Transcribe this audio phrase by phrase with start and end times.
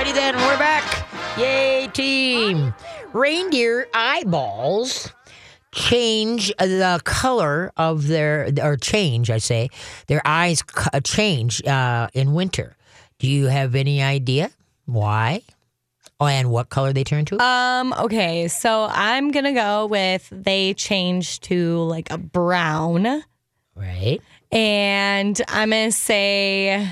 [0.00, 1.06] Alrighty then, we're back.
[1.36, 2.72] Yay, team.
[3.12, 5.12] Reindeer eyeballs
[5.72, 9.68] change the color of their, or change, I say,
[10.06, 10.62] their eyes
[11.04, 12.78] change uh, in winter.
[13.18, 14.50] Do you have any idea
[14.86, 15.42] why?
[16.18, 17.38] Oh, and what color they turn to?
[17.38, 23.22] Um, okay, so I'm gonna go with they change to like a brown.
[23.74, 24.18] right.
[24.50, 26.90] And I'm gonna say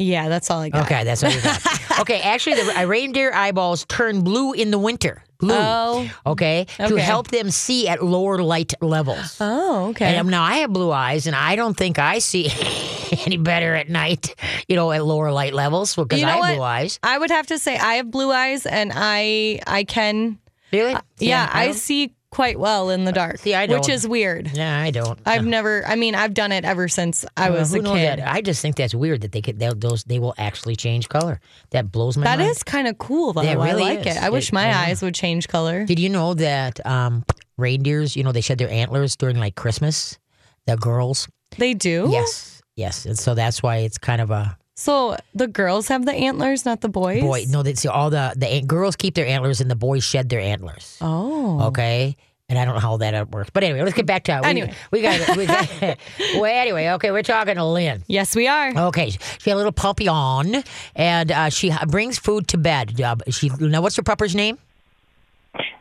[0.00, 0.86] Yeah, that's all I got.
[0.86, 1.60] Okay, that's all you got.
[2.00, 5.22] okay, actually, the uh, reindeer eyeballs turn blue in the winter.
[5.38, 5.54] Blue.
[5.54, 6.10] Oh.
[6.26, 7.00] okay, to Okay.
[7.02, 9.36] help them see at lower light levels.
[9.40, 10.06] Oh, okay.
[10.06, 12.50] And um, now I have blue eyes, and I don't think I see
[13.26, 14.34] any better at night.
[14.68, 16.54] You know, at lower light levels because You know I have what?
[16.56, 16.98] blue eyes.
[17.02, 20.38] I would have to say I have blue eyes and I I can
[20.72, 20.94] Really?
[21.16, 23.38] See, yeah, I don't- see quite well in the dark.
[23.38, 23.90] See, I Which don't.
[23.90, 24.50] is weird.
[24.54, 25.18] Yeah, I don't.
[25.26, 28.20] I've never I mean, I've done it ever since I Well, was a kid.
[28.20, 28.20] that?
[28.26, 29.58] I just think that's weird that they could.
[29.58, 31.40] They'll, those they will actually change color.
[31.70, 32.50] That blows my That mind.
[32.50, 33.42] is kind of cool though.
[33.42, 34.16] It I really like is.
[34.16, 34.22] it.
[34.22, 34.80] I wish my yeah.
[34.80, 35.84] eyes would change color.
[35.84, 37.24] Did you know that um,
[37.58, 38.14] reindeers?
[38.16, 40.18] You know, they shed their antlers during like Christmas.
[40.66, 41.28] The girls.
[41.58, 42.08] They do?
[42.12, 46.14] Yes, yes, and so that's why it's kind of a So the girls have the
[46.14, 47.20] antlers, not the boys?
[47.20, 47.44] boy.
[47.48, 50.30] No, they see all the the an- girls keep their antlers and the boys shed
[50.30, 50.96] their antlers.
[51.02, 51.64] Oh.
[51.64, 52.16] Okay.
[52.48, 54.46] And I don't know how that works, but anyway, let's get back to it.
[54.46, 54.72] Anyway.
[54.90, 55.68] we got we got.
[56.34, 58.02] well, anyway, okay, we're talking to Lynn.
[58.06, 58.72] Yes, we are.
[58.88, 60.64] Okay, she had a little puppy on,
[60.96, 62.98] and uh, she brings food to bed.
[62.98, 64.58] Uh, she now, what's her pupper's name?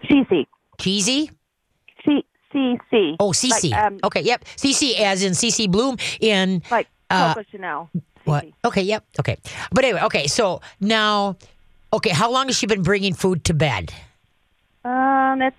[0.04, 0.46] Cece.
[0.78, 1.32] Cheesy.
[2.06, 3.16] C C C.
[3.18, 3.72] Oh, Cece.
[3.72, 7.90] Like, um, okay, yep, Cece, as in Cece Bloom in like uh, Coco Chanel.
[8.30, 8.46] What?
[8.66, 9.38] Okay, yep, okay.
[9.72, 10.28] But anyway, okay.
[10.28, 11.38] So now,
[11.94, 13.94] okay, how long has she been bringing food to bed?
[14.86, 15.56] Um, it's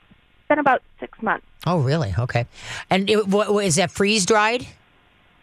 [0.48, 1.46] been about six months.
[1.66, 2.14] Oh, really?
[2.18, 2.46] Okay.
[2.88, 4.66] And it, what, what, is that freeze dried?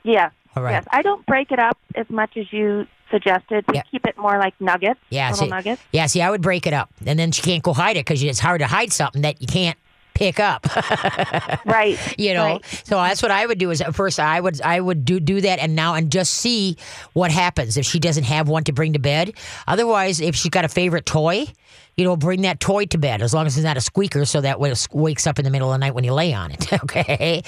[0.04, 0.32] Yeah.
[0.56, 0.72] All right.
[0.72, 0.86] Yes.
[0.92, 3.64] I don't break it up as much as you suggested.
[3.68, 3.84] We Yeah.
[3.92, 5.00] keep it more like nuggets.
[5.10, 5.82] Yeah, Little see, nuggets.
[5.92, 6.08] yeah.
[6.08, 8.40] See, I would break it up, and then she can't go hide it because it's
[8.40, 9.78] hard to hide something that you can't
[10.18, 10.66] pick up.
[11.66, 11.98] Right.
[12.18, 12.66] you know, Right.
[12.86, 13.72] so that's what I would do.
[13.72, 16.78] Is at first I would I would do do that, and now and just see
[17.14, 19.34] what happens if she doesn't have one to bring to bed.
[19.68, 21.46] Otherwise, if she's got a favorite toy,
[21.98, 24.42] you know, bring that toy to bed as long as it's not a squeaker, so
[24.42, 26.52] that way it wakes up in the middle of the night when you lay on
[26.52, 26.72] it.
[26.84, 27.44] okay,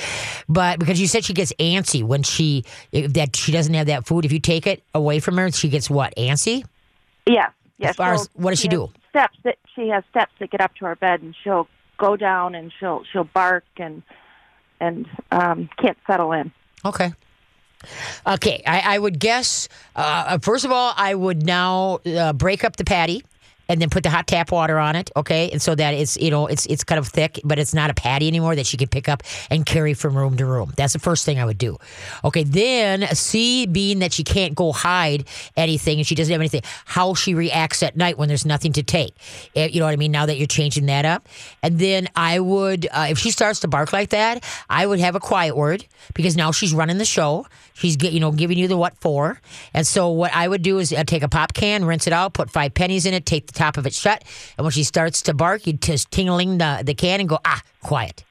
[0.47, 4.05] but because you said she gets antsy when she if that she doesn't have that
[4.05, 4.25] food.
[4.25, 6.65] If you take it away from her, she gets what antsy.
[7.25, 7.51] Yes.
[7.77, 7.91] Yes.
[7.91, 8.91] As far as- what does she has do?
[9.11, 11.67] Steps that she has steps that get up to her bed, and she'll
[11.99, 14.01] go down and she'll she'll bark and
[14.79, 16.51] and um, can't settle in.
[16.83, 17.13] Okay.
[18.27, 19.69] Okay, I, I would guess.
[19.95, 23.23] Uh, first of all, I would now uh, break up the patty
[23.69, 25.11] and then put the hot tap water on it.
[25.15, 27.89] Okay, and so that it's you know it's it's kind of thick, but it's not
[27.89, 30.73] a patty anymore that she can pick up and carry from room to room.
[30.75, 31.77] That's the first thing I would do.
[32.25, 35.25] Okay, then see, being that she can't go hide
[35.55, 38.83] anything and she doesn't have anything, how she reacts at night when there's nothing to
[38.83, 39.13] take.
[39.55, 40.11] Eh, You know what I mean?
[40.11, 41.27] Now that you're changing that up,
[41.63, 45.15] and then I would, uh, if she starts to bark like that, I would have
[45.15, 47.45] a quiet word because now she's running the show.
[47.79, 49.39] She's get, you know giving you the what for,
[49.73, 52.33] and so what I would do is uh, take a pop can, rinse it out,
[52.33, 54.23] put five pennies in it, take the top of it shut,
[54.57, 57.61] and when she starts to bark, you just tingling the the can and go ah
[57.81, 58.23] quiet.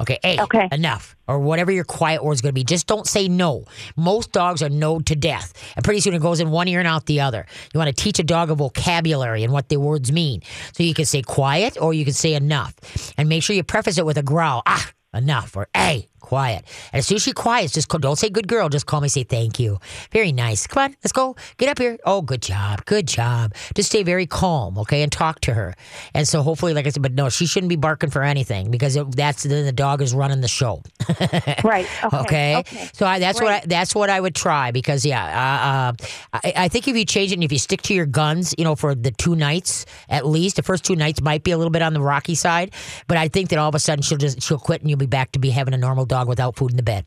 [0.00, 0.68] Okay, hey, Okay.
[0.70, 1.16] enough.
[1.26, 2.62] Or whatever your quiet word's going to be.
[2.62, 3.64] Just don't say no.
[3.96, 5.52] Most dogs are no to death.
[5.74, 7.46] And pretty soon it goes in one ear and out the other.
[7.74, 10.42] You want to teach a dog a vocabulary and what the words mean.
[10.72, 12.74] So you can say quiet or you can say enough.
[13.18, 14.62] And make sure you preface it with a growl.
[14.66, 15.56] Ah, enough.
[15.56, 16.64] Or hey, quiet.
[16.92, 18.68] And as soon as she quiets, just call, don't say good girl.
[18.68, 19.78] Just call me, say thank you.
[20.12, 20.66] Very nice.
[20.66, 21.36] Come on, let's go.
[21.56, 21.98] Get up here.
[22.04, 22.84] Oh, good job.
[22.84, 23.54] Good job.
[23.74, 25.74] Just stay very calm, okay, and talk to her.
[26.14, 28.96] And so hopefully, like I said, but no, she shouldn't be barking for anything because
[28.96, 30.82] it, that's then the dog is running the show.
[31.64, 31.86] Right.
[32.04, 32.18] Okay.
[32.20, 32.56] Okay.
[32.56, 32.90] Okay.
[32.92, 35.92] So I, that's what I, that's what I would try because yeah, uh,
[36.36, 38.54] uh, I, I think if you change it and if you stick to your guns,
[38.56, 41.58] you know, for the two nights at least, the first two nights might be a
[41.58, 42.72] little bit on the rocky side,
[43.06, 45.06] but I think that all of a sudden she'll just she'll quit and you'll be
[45.06, 47.06] back to be having a normal dog without food in the bed.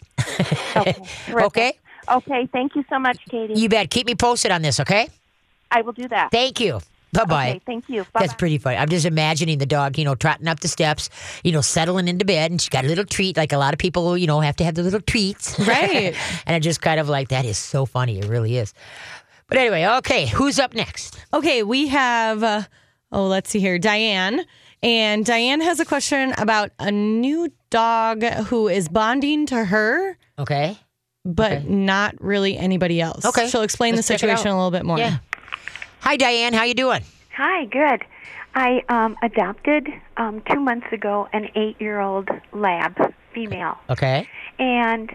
[0.75, 0.95] Okay.
[1.29, 1.73] Okay.
[2.09, 2.47] Okay.
[2.51, 3.53] Thank you so much, Katie.
[3.55, 3.89] You bet.
[3.89, 4.79] Keep me posted on this.
[4.79, 5.09] Okay.
[5.69, 6.29] I will do that.
[6.31, 6.79] Thank you.
[7.13, 7.49] Bye bye.
[7.49, 7.61] Okay.
[7.65, 8.05] Thank you.
[8.13, 8.21] Bye.
[8.21, 8.77] That's pretty funny.
[8.77, 11.09] I'm just imagining the dog, you know, trotting up the steps,
[11.43, 13.79] you know, settling into bed, and she got a little treat, like a lot of
[13.79, 15.59] people, you know, have to have the little treats.
[15.71, 16.15] Right.
[16.45, 18.19] and I'm just kind of like, that is so funny.
[18.19, 18.73] It really is.
[19.47, 21.19] But anyway, okay, who's up next?
[21.33, 22.63] Okay, we have, uh,
[23.11, 24.45] oh, let's see here, Diane.
[24.81, 30.77] And Diane has a question about a new dog who is bonding to her, Okay.
[31.25, 31.65] but Okay.
[31.67, 33.25] not really anybody else.
[33.25, 34.53] Okay, She'll explain let's the check it situation out.
[34.53, 34.99] a little bit more.
[34.99, 35.17] Yeah.
[36.01, 36.53] Hi, Diane.
[36.53, 37.01] How you doing?
[37.35, 38.03] Hi, good.
[38.53, 39.87] I um, adopted
[40.17, 44.27] um, two months ago an eight-year-old lab female, Okay.
[44.59, 45.09] and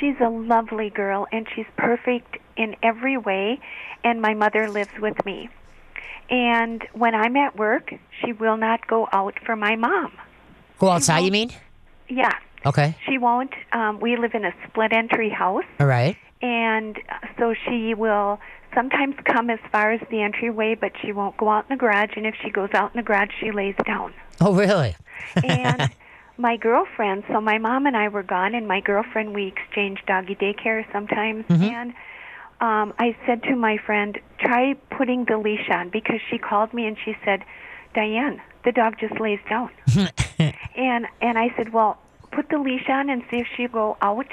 [0.00, 3.60] she's a lovely girl, and she's perfect in every way.
[4.02, 5.50] And my mother lives with me,
[6.30, 10.12] And when I'm at work, she will not go out for my mom.
[10.78, 11.50] Go outside, you mean?
[12.10, 12.34] Yeah,
[12.66, 12.94] Okay.
[13.06, 13.52] she won't.
[13.72, 16.16] Um, we live in a split entry house, All right.
[16.42, 18.38] and uh, so she will
[18.74, 22.10] sometimes come as far as the entryway, but she won't go out in the garage.
[22.16, 24.12] And if she goes out in the garage, she lays down.
[24.40, 24.94] Oh, really?
[25.44, 25.90] and
[26.38, 30.34] my girlfriend, so my mom and I were gone, and my girlfriend, we exchanged doggy
[30.36, 31.44] daycare sometimes.
[31.48, 31.92] And
[32.60, 36.86] um, I said to my friend, try putting the leash on because she called me
[36.86, 37.42] and she said,
[37.94, 39.70] Diane, the dog just lays down.
[40.76, 41.98] and and I said, well,
[42.32, 44.26] put the leash on and see if she'll go out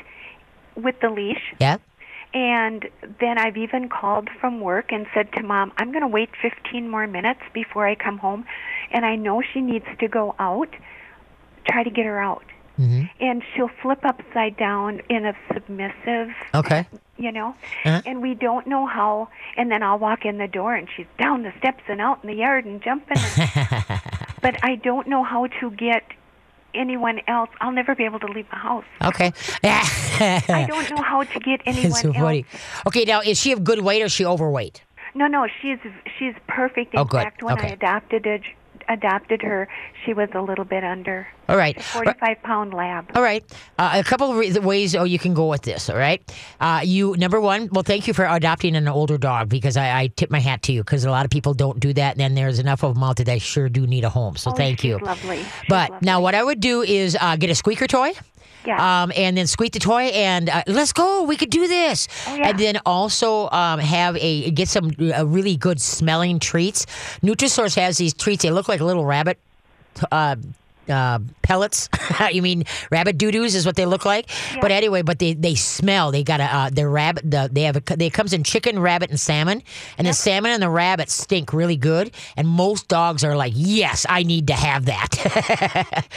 [0.75, 1.42] with the leash.
[1.59, 1.77] Yeah.
[2.33, 2.89] And
[3.19, 6.89] then I've even called from work and said to mom, I'm going to wait 15
[6.89, 8.45] more minutes before I come home.
[8.92, 10.69] And I know she needs to go out.
[11.68, 12.44] Try to get her out.
[12.75, 16.86] hmm And she'll flip upside down in a submissive, Okay.
[17.18, 17.56] you know.
[17.86, 18.01] Uh-huh.
[18.06, 19.30] And we don't know how.
[19.56, 22.30] And then I'll walk in the door and she's down the steps and out in
[22.30, 23.18] the yard and jumping.
[24.42, 26.04] but I don't know how to get
[26.74, 27.50] anyone else.
[27.62, 28.86] I'll never be able to leave the house.
[29.04, 29.34] Okay.
[29.63, 32.45] I don't know how to get anyone so else.
[32.88, 34.84] Okay, now is she of good weight or is she overweight?
[35.16, 35.80] No, no, she's
[36.19, 36.94] she's perfect.
[36.94, 37.18] Oh, In Oh, good.
[37.24, 37.69] fact, when Okay.
[37.69, 38.42] I adopted it,
[38.89, 39.68] adopted her,
[40.06, 41.81] she was a little bit under All right.
[41.81, 43.10] forty-five pound lab.
[43.16, 43.44] All right.
[43.78, 45.89] Uh, a couple of re- ways oh you can go with this.
[45.89, 46.22] All right.
[46.60, 47.69] Uh, you number one.
[47.72, 50.72] Well, thank you for adopting an older dog because I, I tip my hat to
[50.74, 53.04] you because a lot of people don't do that, and then there's enough of them
[53.04, 54.36] out there that sure do need a home.
[54.36, 54.98] So Oh, thank you.
[55.00, 55.38] Lovely.
[55.38, 56.06] She's But lovely.
[56.06, 58.13] now, what I would do is uh, get a squeaker toy.
[58.67, 59.03] Yeah.
[59.03, 61.23] Um, and then squeak the toy and uh, let's go.
[61.23, 62.09] We could do this.
[62.27, 62.49] Oh, yeah.
[62.49, 66.85] And then also um, have a get some uh, really good smelling treats.
[67.23, 68.43] Nutrisource has these treats.
[68.43, 69.39] They look like little rabbit.
[70.11, 70.35] Uh,
[70.89, 71.89] uh, pellets.
[72.31, 74.30] you mean rabbit doo doos is what they look like.
[74.62, 76.12] But anyway, but they, they smell.
[76.12, 77.30] They got a uh, their rabbit.
[77.30, 79.62] The, they have a they it comes in chicken, rabbit, and salmon.
[79.98, 82.12] And the salmon and the rabbit stink really good.
[82.36, 86.06] And most dogs are like, yes, I need to have that.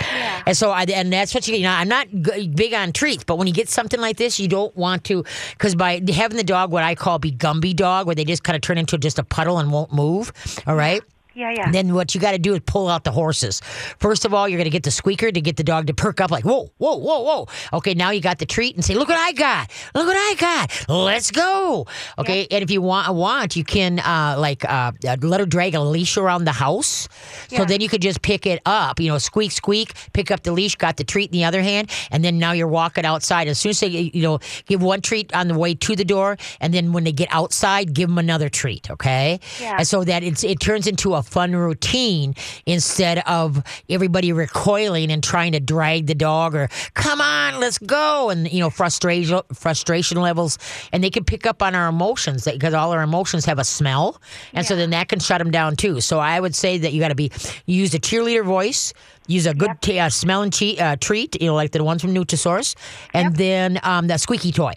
[0.47, 1.71] And so I and that's what you you know.
[1.71, 4.75] I'm not g- big on treats, but when you get something like this, you don't
[4.77, 8.25] want to because by having the dog, what I call be Gumby dog, where they
[8.25, 10.33] just kind of turn into just a puddle and won't move.
[10.67, 11.03] All right.
[11.35, 11.71] Yeah, yeah.
[11.71, 13.61] Then what you got to do is pull out the horses.
[13.99, 16.21] First of all, you're going to get the squeaker to get the dog to perk
[16.21, 17.49] up, like whoa, whoa, whoa, whoa.
[17.73, 20.35] Okay, now you got the treat and say, look what I got, look what I
[20.39, 20.89] got.
[20.89, 21.87] Let's go.
[22.19, 25.81] Okay, and if you want, want you can uh, like uh, let her drag a
[25.81, 27.09] leash around the house.
[27.49, 29.01] So then you could just pick it up.
[29.01, 31.91] You know, squeak, squeak, pick up the leash, got the treat in the other hand,
[32.11, 33.49] and then now you're walking outside.
[33.49, 36.37] As soon as they, you know, give one treat on the way to the door,
[36.61, 38.91] and then when they get outside, give them another treat.
[38.91, 39.41] Okay.
[39.61, 39.77] Yeah.
[39.79, 42.35] And so that it's, it turns into a fun routine
[42.67, 48.31] instead of everybody recoiling and trying to drag the dog or come on, let's go,
[48.31, 50.59] and you know frustration frustration levels,
[50.93, 54.21] and they can pick up on our emotions because all our emotions have a smell,
[54.55, 56.01] and so then that can shut them down too.
[56.01, 57.31] So I would say that you got to be
[57.67, 58.93] use a cheerleader voice.
[59.27, 62.13] Use a good t- uh, smelling che- uh, treat, you know, like the ones from
[62.13, 62.75] Nutrisource,
[63.15, 64.73] and then um, that squeaky toy.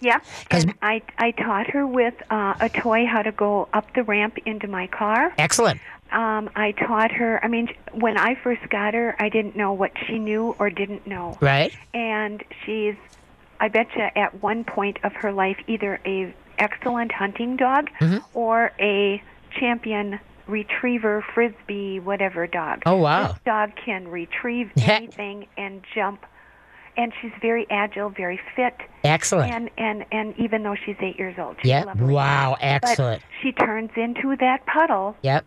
[0.00, 0.24] Yep.
[0.50, 4.38] And I I taught her with uh, a toy how to go up the ramp
[4.46, 5.32] into my car.
[5.38, 5.80] Excellent.
[6.10, 7.44] Um, I taught her.
[7.44, 11.06] I mean, when I first got her, I didn't know what she knew or didn't
[11.06, 11.36] know.
[11.40, 11.72] Right?
[11.92, 12.94] And she's,
[13.60, 18.18] I bet you, at one point of her life, either a excellent hunting dog Mm-hmm.
[18.32, 19.22] or a
[19.60, 22.82] champion retriever, frisbee, whatever dog.
[22.86, 23.28] Oh, wow.
[23.32, 26.24] This dog can retrieve anything and jump,
[26.98, 28.74] and she's very agile, very fit.
[29.04, 29.50] Excellent.
[29.52, 31.84] And, and and even though she's eight years old, she's Yeah.
[31.84, 32.12] lovely.
[32.12, 32.56] Wow.
[32.60, 33.22] But Excellent.
[33.40, 35.46] she turns into that puddle Yep.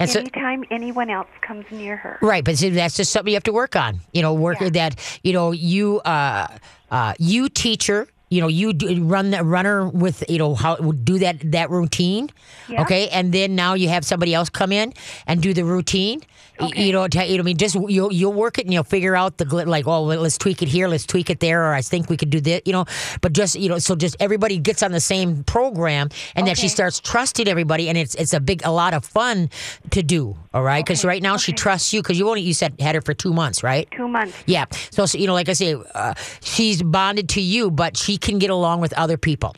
[0.00, 2.18] And so, anytime anyone else comes near her.
[2.20, 4.00] Right, but see, that's just something you have to work on.
[4.12, 4.70] You know, work Yeah.
[4.70, 5.20] that.
[5.22, 6.48] You know, you uh,
[6.90, 8.08] uh, you teacher.
[8.34, 8.72] You know, you
[9.04, 12.30] run that runner with you know how do that that routine.
[12.68, 12.82] Yeah.
[12.82, 14.92] Okay, and then now you have somebody else come in
[15.26, 16.20] and do the routine.
[16.60, 18.84] Y- You know, t- you know, I mean, just you'll you'll work it and you'll
[18.96, 21.72] figure out the like, oh, well, let's tweak it here, let's tweak it there, or
[21.74, 22.60] I think we could do this.
[22.64, 22.84] You know,
[23.22, 26.68] but just you know, so just everybody gets on the same program, and that she
[26.68, 29.48] starts trusting everybody, and it's it's a big a lot of fun
[29.90, 30.36] to do.
[30.54, 32.94] All right, because Okay, right now she trusts you because you only you said had
[32.94, 33.88] her for two months, right?
[33.90, 34.34] Two months.
[34.46, 34.66] Yeah.
[34.90, 38.38] So, so you know, like I say, uh, she's bonded to you, but she can
[38.38, 39.54] get along with other people.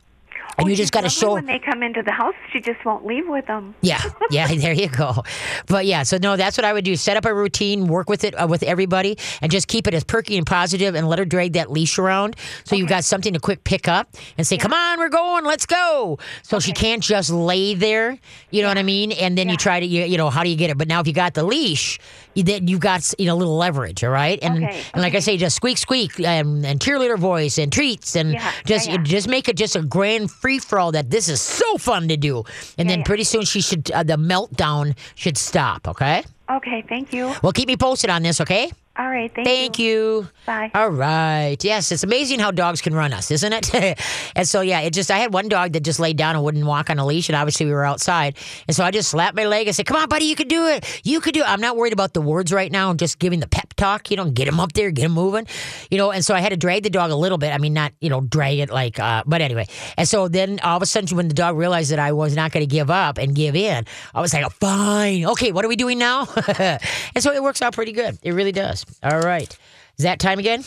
[0.58, 1.34] And Oh, you just got to show.
[1.34, 2.34] when they come into the house.
[2.50, 3.74] She just won't leave with them.
[3.82, 5.22] Yeah, yeah, there you go.
[5.66, 6.96] But yeah, so no, that's what I would do.
[6.96, 10.02] Set up a routine, work with it uh, with everybody, and just keep it as
[10.02, 13.38] perky and positive, and let her drag that leash around, so you've got something to
[13.38, 14.08] quick pick up
[14.38, 18.16] and say, "Come on, we're going, let's go." So she can't just lay there.
[18.50, 19.12] You know what I mean?
[19.12, 20.78] And then you try to, you, you know, how do you get it?
[20.78, 21.98] But now if you got the leash,
[22.36, 24.04] you, then you've got you know a little leverage.
[24.04, 27.58] All right, and Okay, and like I say, just squeak, squeak, and, and cheerleader voice
[27.58, 29.02] and treats, and Yeah, just yeah, yeah.
[29.02, 32.16] just make it just a grand free for all that this is so fun to
[32.16, 32.44] do,
[32.78, 35.88] and then pretty soon she should uh, the meltdown should stop.
[35.88, 36.22] Okay.
[36.48, 37.34] Okay, thank you.
[37.42, 38.40] Well, keep me posted on this.
[38.40, 38.70] Okay.
[38.98, 40.26] All right, thank, Thank you.
[40.46, 40.70] Bye.
[40.74, 41.56] All right.
[41.62, 44.00] Yes, it's amazing how dogs can run us, isn't it?
[44.36, 46.64] and so, yeah, it just, I had one dog that just laid down and wouldn't
[46.64, 47.28] walk on a leash.
[47.28, 48.38] And obviously, we were outside.
[48.66, 50.66] And so I just slapped my leg and said, Come on, buddy, you can do
[50.68, 51.02] it.
[51.04, 51.48] You can do it.
[51.48, 52.88] I'm not worried about the words right now.
[52.88, 55.46] I'm just giving the pep talk, you know, get him up there, get him moving,
[55.90, 56.10] you know.
[56.10, 57.52] And so I had to drag the dog a little bit.
[57.52, 59.66] I mean, not, you know, drag it like, uh, but anyway.
[59.98, 62.50] And so then all of a sudden, when the dog realized that I was not
[62.50, 63.84] going to give up and give in,
[64.14, 65.26] I was like, Fine.
[65.26, 66.26] Okay, what are we doing now?
[66.58, 66.80] and
[67.18, 68.18] so it works out pretty good.
[68.22, 68.85] It really does.
[69.02, 69.56] All right.
[69.98, 70.64] Is that time again?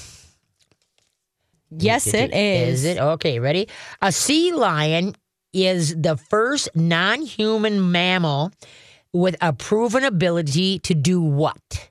[1.71, 2.79] Yes, it is.
[2.79, 2.97] Is it?
[2.97, 3.67] Okay, ready?
[4.01, 5.15] A sea lion
[5.53, 8.51] is the first non human mammal
[9.13, 11.89] with a proven ability to do what?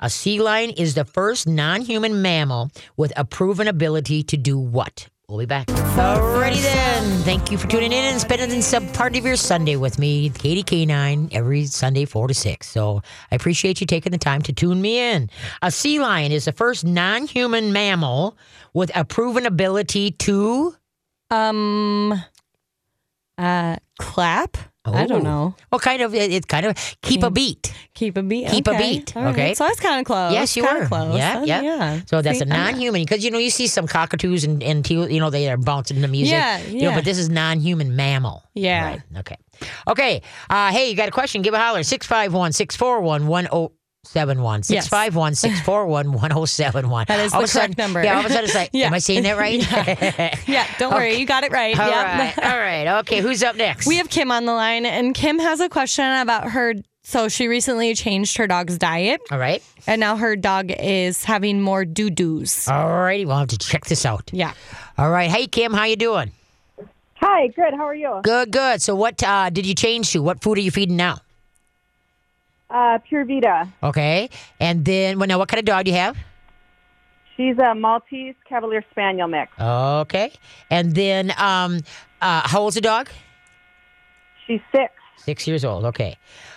[0.00, 4.58] A sea lion is the first non human mammal with a proven ability to do
[4.58, 5.08] what?
[5.28, 5.66] We'll be back.
[5.66, 7.22] Alrighty then.
[7.22, 10.62] Thank you for tuning in and spending some part of your Sunday with me, Katie
[10.62, 12.68] K9, every Sunday, 4 to 6.
[12.68, 13.02] So
[13.32, 15.28] I appreciate you taking the time to tune me in.
[15.62, 18.38] A sea lion is the first non human mammal
[18.72, 20.76] with a proven ability to.
[21.28, 22.22] Um,
[23.36, 24.56] uh, clap.
[24.94, 25.06] I Oh.
[25.06, 25.54] don't know.
[25.70, 27.72] Well, kind of, It's it kind of keep a beat.
[27.94, 28.48] Keep a beat.
[28.48, 29.32] Keep a beat, All right.
[29.32, 29.54] okay?
[29.54, 30.32] So I was kind of close.
[30.32, 30.86] Yes, you were.
[30.86, 31.16] Close.
[31.16, 31.62] Yeah, yeah.
[31.62, 32.00] yeah.
[32.06, 35.10] So that's See, a non-human because you know you see some cockatoos and and teal,
[35.10, 36.32] you know they are bouncing the music.
[36.32, 36.94] Yeah, You know, yeah.
[36.96, 38.42] but this is non-human mammal.
[38.54, 38.84] Yeah.
[38.86, 39.02] Right.
[39.18, 39.36] Okay.
[39.88, 40.22] Okay.
[40.50, 41.42] Uh, hey, you got a question?
[41.42, 41.82] Give a holler.
[41.82, 43.48] 651 641
[44.14, 44.62] 1071.
[44.62, 47.04] 651 641 1071.
[47.08, 48.02] That is All the of a sudden- correct number.
[48.02, 48.86] Yeah, all of a sudden it's like, Yeah.
[48.86, 50.48] am I saying that right?
[50.48, 51.14] Yeah, don't worry.
[51.16, 51.78] You got it right.
[51.78, 52.18] All yeah.
[52.18, 52.38] right.
[52.52, 52.98] All right.
[53.00, 53.20] Okay.
[53.20, 53.86] Who's up next?
[53.86, 56.74] We have Kim on the line, and Kim has a question about her.
[57.02, 59.62] So she recently changed her dog's diet, All right.
[59.86, 62.66] and now her dog is having more doo doos.
[62.66, 63.24] All righty.
[63.24, 64.28] We'll have to check this out.
[64.32, 64.54] Yeah.
[64.98, 65.30] All right.
[65.30, 66.32] Hey, Kim, how you doing?
[67.20, 67.74] Hi, good.
[67.74, 68.20] How are you?
[68.24, 68.82] Good, good.
[68.82, 70.18] So what uh, did you change to?
[70.22, 71.18] What food are you feeding now?
[72.68, 73.68] Uh, Pure Vita.
[73.82, 74.28] Okay.
[74.58, 76.16] And then, well, now, what kind of dog do you have?
[77.36, 79.52] She's a Maltese Cavalier Spaniel mix.
[79.60, 80.32] Okay.
[80.70, 81.80] And then, um,
[82.20, 83.08] uh, how old's the dog?
[84.46, 84.92] She's six.
[85.18, 85.84] Six years old.
[85.84, 86.16] Okay.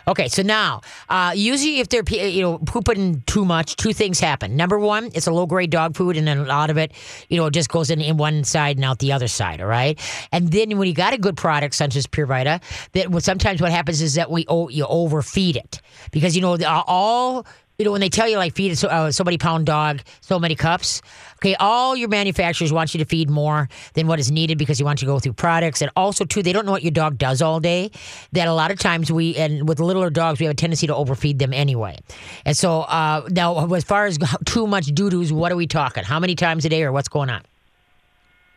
[0.09, 0.27] Okay.
[0.27, 4.57] So now, uh, usually if they're you know pooping too much, two things happen.
[4.57, 6.91] Number one, it's a low grade dog food, and then a lot of it,
[7.29, 9.61] you know, just goes in in one side and out the other side.
[9.61, 9.99] All right.
[10.31, 12.59] And then when you got a good product such as Pure Vita,
[12.93, 15.79] that sometimes what happens is that we oh, you overfeed it
[16.11, 17.45] because you know all.
[17.79, 20.37] You know, when they tell you like feed so, uh, so many pound dog, so
[20.37, 21.01] many cups.
[21.37, 24.85] Okay, all your manufacturers want you to feed more than what is needed because you
[24.85, 27.17] want you to go through products, and also too, they don't know what your dog
[27.17, 27.89] does all day.
[28.33, 30.95] That a lot of times we and with littler dogs, we have a tendency to
[30.95, 31.97] overfeed them anyway.
[32.45, 36.03] And so uh, now, as far as too much doo doos, what are we talking?
[36.03, 37.43] How many times a day, or what's going on?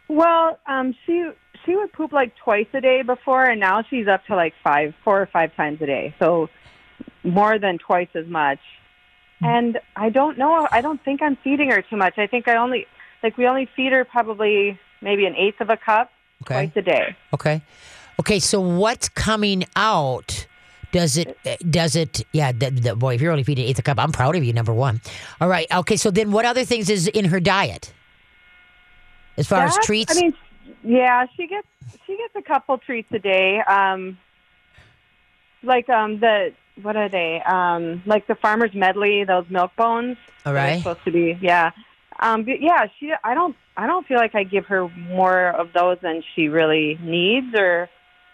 [0.08, 1.30] Well, um, she
[1.64, 4.94] she would poop like twice a day before, and now she's up to like five,
[5.04, 6.12] four or five times a day.
[6.18, 6.48] So
[7.22, 8.58] more than twice as much.
[9.42, 10.68] And I don't know.
[10.70, 12.18] I don't think I'm feeding her too much.
[12.18, 12.86] I think I only
[13.22, 16.10] like we only feed her probably maybe an eighth of a cup
[16.42, 16.66] Okay.
[16.66, 17.16] twice a day.
[17.34, 17.62] Okay.
[18.20, 18.38] Okay.
[18.38, 20.46] So what's coming out?
[20.92, 21.38] Does it?
[21.70, 22.22] Does it?
[22.32, 22.52] Yeah.
[22.52, 24.52] The, the, boy, if you're only feeding eighth a cup, I'm proud of you.
[24.52, 25.00] Number one.
[25.40, 25.66] All right.
[25.72, 25.96] Okay.
[25.96, 27.92] So then, what other things is in her diet?
[29.38, 30.14] As far as treats.
[30.14, 30.34] I mean,
[30.84, 31.66] yeah, she gets
[32.06, 33.60] she gets a couple treats a day.
[33.60, 34.18] Um,
[35.62, 37.42] like um the what are they?
[37.42, 40.16] Um, like the farmer's medley, those milk bones.
[40.46, 40.78] All right.
[40.78, 41.70] Supposed to be, yeah.
[42.20, 43.12] Um, but yeah, she.
[43.24, 43.56] I don't.
[43.76, 47.88] I don't feel like I give her more of those than she really needs, or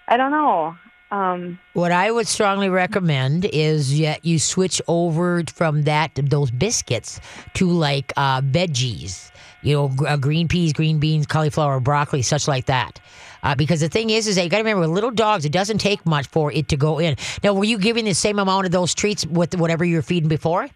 [0.09, 0.77] I don't know.
[1.11, 7.21] Um, What I would strongly recommend is that you switch over from that those biscuits
[7.55, 9.31] to like uh, veggies,
[9.63, 13.01] you know, uh, green peas, green beans, cauliflower, broccoli, such like that.
[13.43, 15.53] Uh, because the thing is, is that you got to remember, with little dogs, it
[15.53, 17.17] doesn't take much for it to go in.
[17.43, 20.29] Now, were you giving the same amount of those treats with whatever you were feeding
[20.29, 20.69] before?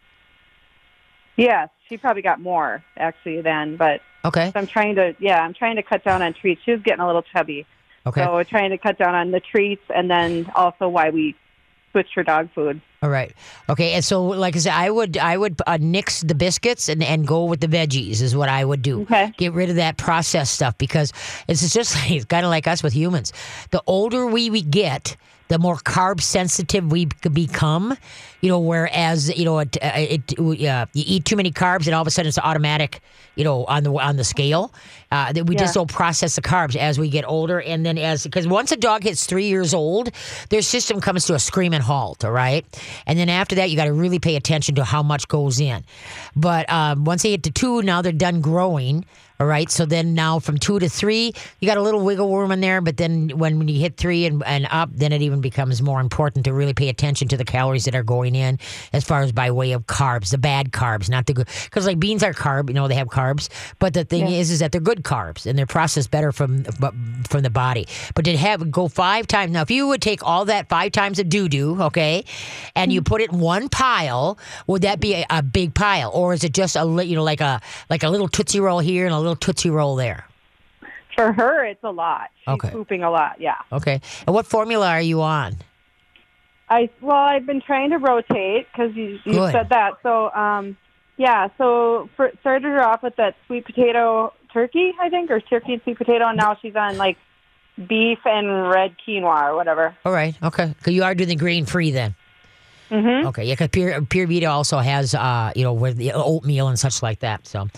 [1.36, 4.52] yes, she probably got more actually then, but Okay.
[4.54, 5.16] I'm trying to.
[5.18, 6.62] Yeah, I'm trying to cut down on treats.
[6.64, 7.66] She was getting a little chubby.
[8.06, 8.24] Okay.
[8.24, 11.34] So we're trying to cut down on the treats, and then also why we
[11.90, 12.80] switched her dog food.
[13.02, 13.34] All right.
[13.68, 13.94] Okay.
[13.94, 17.26] And so, like I said, I would I would uh, nix the biscuits and, and
[17.26, 19.02] go with the veggies is what I would do.
[19.02, 19.34] Okay.
[19.36, 21.12] Get rid of that processed stuff because
[21.48, 23.32] it's just like, it's kind of like us with humans.
[23.70, 25.16] The older we, we get,
[25.52, 27.94] the more carb sensitive we become.
[28.40, 31.94] You know, whereas you know it, uh, it uh, you eat too many carbs and
[31.94, 33.00] all of a sudden it's automatic.
[33.34, 34.72] You know, on the on the scale,
[35.10, 38.24] uh, that we just don't process the carbs as we get older, and then as
[38.24, 40.10] because once a dog hits three years old,
[40.48, 42.24] their system comes to a screaming halt.
[42.24, 42.64] All right,
[43.06, 45.84] and then after that, you got to really pay attention to how much goes in.
[46.34, 49.04] But um, once they hit to two, now they're done growing.
[49.40, 49.70] All right.
[49.70, 52.80] So then now from two to three, you got a little wiggle room in there.
[52.80, 56.00] But then when, when you hit three and, and up, then it even becomes more
[56.00, 58.58] important to really pay attention to the calories that are going in
[58.92, 61.48] as far as by way of carbs, the bad carbs, not the good.
[61.64, 63.48] Because like beans are carb, you know, they have carbs.
[63.78, 67.42] But the thing is, is that they're good carbs and they're processed better from from
[67.42, 67.86] the body.
[68.14, 71.18] But to have go five times now, if you would take all that five times
[71.18, 72.24] of doo doo, okay,
[72.74, 73.12] and you mm-hmm.
[73.12, 76.52] put it in one pile, would that be a, a big pile, or is it
[76.52, 77.60] just a you know like a
[77.90, 80.26] like a little tootsie roll here and a little tootsie roll there?
[81.16, 82.30] For her, it's a lot.
[82.44, 82.70] She's Okay.
[82.70, 83.40] pooping a lot.
[83.40, 83.56] Yeah.
[83.70, 84.00] Okay.
[84.26, 85.56] And what formula are you on?
[86.70, 89.52] I well, I've been trying to rotate because you, you Good.
[89.52, 89.94] said that.
[90.02, 90.76] So, um,
[91.18, 91.48] yeah.
[91.58, 95.82] So for, started her off with that sweet potato turkey, I think, or turkey and
[95.82, 97.18] sweet potato, and now she's on like
[97.88, 99.94] beef and red quinoa or whatever.
[100.06, 100.34] All right.
[100.42, 100.74] Okay.
[100.82, 102.14] 'Cause you are doing the grain free then.
[102.92, 103.26] Mm-hmm.
[103.28, 106.78] Okay, yeah, because Pure, Pure Vita also has, uh, you know, with the oatmeal and
[106.78, 107.46] such like that.
[107.46, 107.68] So,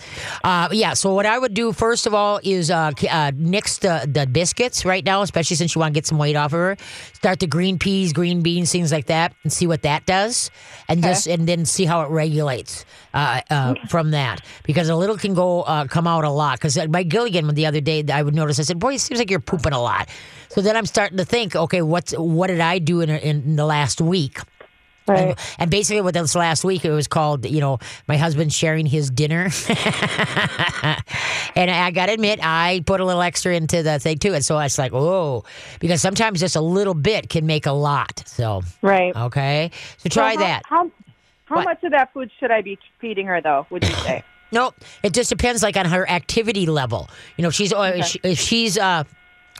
[0.43, 0.93] uh, yeah.
[0.93, 4.83] So what I would do first of all is uh, uh, nix the, the biscuits
[4.83, 6.77] right now, especially since you want to get some weight off of her.
[7.13, 10.51] Start the green peas, green beans, things like that, and see what that does,
[10.89, 14.41] and just and then see how it regulates uh, uh, from that.
[14.63, 16.59] Because a little can go uh, come out a lot.
[16.59, 18.59] Because my Gilligan the other day, I would notice.
[18.59, 20.09] I said, "Boy, it seems like you're pooping a lot."
[20.49, 23.65] So then I'm starting to think, okay, what's what did I do in, in the
[23.65, 24.39] last week?
[25.07, 25.19] Right.
[25.29, 28.85] And, and basically, with this last week, it was called, you know, my husband sharing
[28.87, 29.49] his dinner.
[31.55, 34.33] and I got to admit, I put a little extra into the thing too.
[34.33, 35.43] And so it's like, oh,
[35.79, 38.23] because sometimes just a little bit can make a lot.
[38.25, 39.15] So, Right.
[39.15, 39.71] okay.
[39.97, 40.61] So try So how- that.
[40.65, 40.91] How
[41.45, 43.67] how much of that food should I be feeding her, though?
[43.69, 44.23] Would you say?
[44.51, 47.09] No, it just depends, like on her activity level.
[47.35, 49.03] You know, she's if she- if she's uh,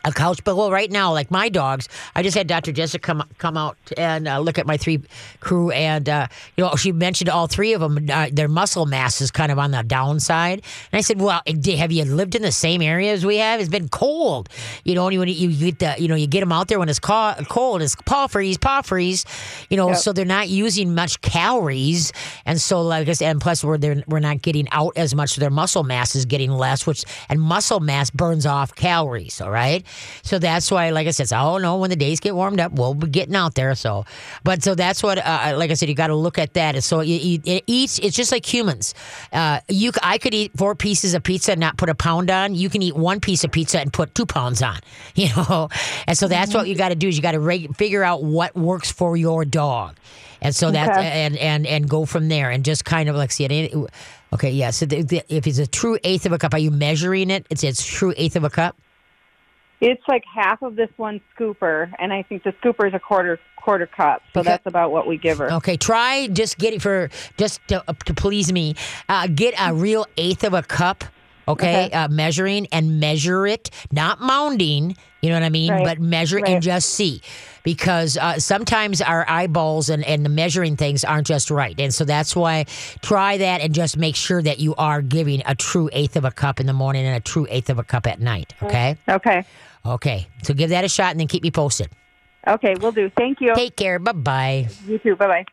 [0.05, 2.71] a couch, but well, right now, like my dogs, I just had Dr.
[2.71, 5.01] Jessica come come out and uh, look at my three
[5.39, 9.21] crew, and uh, you know, she mentioned all three of them, uh, their muscle mass
[9.21, 10.61] is kind of on the downside.
[10.91, 13.59] And I said, well, have you lived in the same area as we have?
[13.59, 14.49] It's been cold,
[14.83, 15.07] you know.
[15.07, 17.81] And when you get the, you know, you get them out there when it's cold,
[17.81, 19.25] it's paw freeze, paw freeze,
[19.69, 19.89] you know.
[19.89, 19.97] Yep.
[19.97, 22.13] So they're not using much calories,
[22.45, 25.31] and so like I said, and plus we're they're, we're not getting out as much.
[25.31, 29.41] So their muscle mass is getting less, which and muscle mass burns off calories.
[29.41, 29.85] All right,
[30.23, 32.71] so that's why, like I said, so, oh no, when the days get warmed up,
[32.73, 33.75] we'll be getting out there.
[33.75, 34.05] So,
[34.43, 36.83] but so that's what, uh, like I said, you got to look at that.
[36.83, 37.99] So you, you it eats.
[37.99, 38.93] It's just like humans.
[39.31, 42.55] Uh, you I could eat four pieces of pizza and not put a pound on.
[42.55, 44.79] You can eat one piece of pizza and put two pounds on.
[45.15, 45.69] You know,
[46.07, 48.23] and so that's what you got to do is you got to reg- figure out
[48.23, 49.95] what works for your dog.
[50.41, 51.07] And so that's Okay.
[51.25, 53.73] and and and go from there and just kind of like see it.
[54.33, 54.71] Okay, yeah.
[54.71, 57.45] So the, the, if it's a true eighth of a cup, are you measuring it?
[57.49, 58.75] It's it's true eighth of a cup.
[59.85, 63.39] It's like half of this one scooper, and I think the scooper is a quarter
[63.55, 64.23] quarter cup.
[64.33, 64.49] So Okay.
[64.49, 65.51] that's about what we give her.
[65.53, 68.75] Okay, try just getting for just to, to please me.
[69.07, 71.03] Uh, get a real eighth of a cup.
[71.47, 71.95] Okay, Okay.
[71.95, 74.97] Uh, measuring and measure it, not mounding.
[75.21, 75.71] You know what I mean?
[75.71, 75.83] Right.
[75.85, 77.21] But measure and just see,
[77.63, 82.05] because uh, sometimes our eyeballs and and the measuring things aren't just right, and so
[82.05, 82.65] that's why
[83.03, 86.31] try that and just make sure that you are giving a true eighth of a
[86.31, 88.55] cup in the morning and a true eighth of a cup at night.
[88.63, 88.97] Okay.
[89.07, 89.45] Okay.
[89.85, 90.27] Okay.
[90.43, 91.89] So give that a shot and then keep me posted.
[92.47, 93.09] Okay, we'll do.
[93.17, 93.55] Thank you.
[93.55, 93.97] Take care.
[93.99, 94.69] Bye bye.
[94.85, 95.15] You too.
[95.15, 95.45] Bye bye.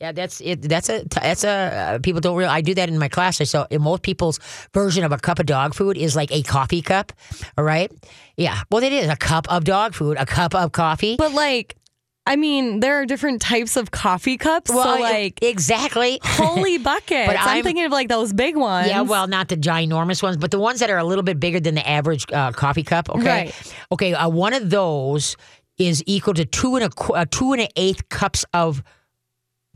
[0.00, 0.62] Yeah, that's it.
[0.62, 2.48] That's a that's a uh, people don't real.
[2.48, 3.40] I do that in my class.
[3.40, 4.40] I saw in most people's
[4.72, 7.12] version of a cup of dog food is like a coffee cup.
[7.56, 7.90] All right.
[8.36, 8.62] Yeah.
[8.70, 11.16] Well, it is a cup of dog food, a cup of coffee.
[11.16, 11.76] But like,
[12.26, 14.70] I mean, there are different types of coffee cups.
[14.70, 16.20] Well, so like, exactly.
[16.24, 17.26] holy buckets.
[17.26, 18.88] But I'm, I'm- thinking of like those big ones.
[18.88, 21.60] Yeah, well, not the ginormous ones, but the ones that are a little bit bigger
[21.60, 23.10] than the average uh, coffee cup.
[23.10, 23.74] Okay, Right.
[23.92, 24.14] okay.
[24.14, 25.36] Uh, one of those
[25.76, 28.82] is equal to two and a qu- uh, two and an eighth cups of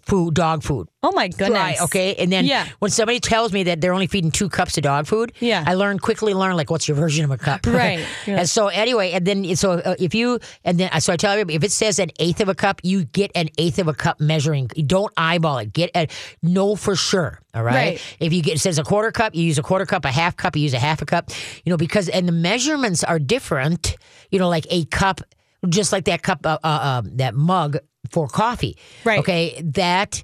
[0.08, 0.88] food, dog food.
[1.02, 1.50] Oh my goodness.
[1.50, 2.14] Right, okay.
[2.16, 2.66] And then Yeah.
[2.80, 5.62] when somebody tells me that they're only feeding two cups of dog food, Yeah.
[5.66, 8.38] I learn quickly learn like what's your version of a cup, Right, yeah.
[8.40, 11.54] And so anyway, and then so uh, if you and then so I tell everybody
[11.54, 14.18] if it says an eighth of a cup, you get an eighth of a cup
[14.18, 14.70] measuring.
[14.74, 15.72] You don't eyeball it.
[15.72, 16.08] Get a
[16.42, 17.40] know for sure.
[17.54, 17.74] All right.
[17.74, 18.16] Right.
[18.18, 20.04] If you get it says a quarter cup, you use a quarter cup.
[20.04, 21.30] A half cup, you use a half a cup.
[21.64, 23.96] You know because and the measurements are different.
[24.30, 25.20] You know, like a cup,
[25.68, 27.78] just like that cup, uh, uh, um, that mug
[28.10, 28.76] for coffee.
[29.04, 29.20] Right.
[29.20, 29.60] Okay.
[29.74, 30.22] That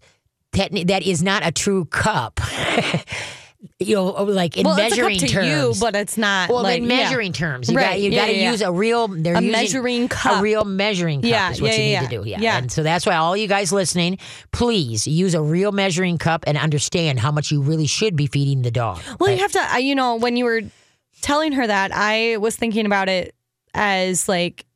[0.53, 2.41] techni- that is not a true cup.
[3.79, 5.79] you know, like in well, measuring it's a cup to terms.
[5.79, 6.51] you, but it's not.
[6.51, 6.97] well, like, in yeah.
[6.97, 8.69] measuring terms, you Right, got you yeah, got to yeah, use yeah.
[8.69, 9.09] a real.
[9.09, 10.39] They're A measuring cup.
[10.41, 12.29] A real measuring cup Yeah, is what yeah, you need to do.
[12.29, 12.39] Yeah.
[12.41, 12.59] yeah.
[12.59, 14.19] and so that's why all you guys listening,
[14.53, 18.63] please use a real measuring cup and understand how much you really should be feeding
[18.63, 19.01] the dog.
[19.19, 19.37] Well, right?
[19.37, 20.61] you have to, you know, when you were
[21.23, 23.35] telling her that, I was thinking about it
[23.73, 24.67] as like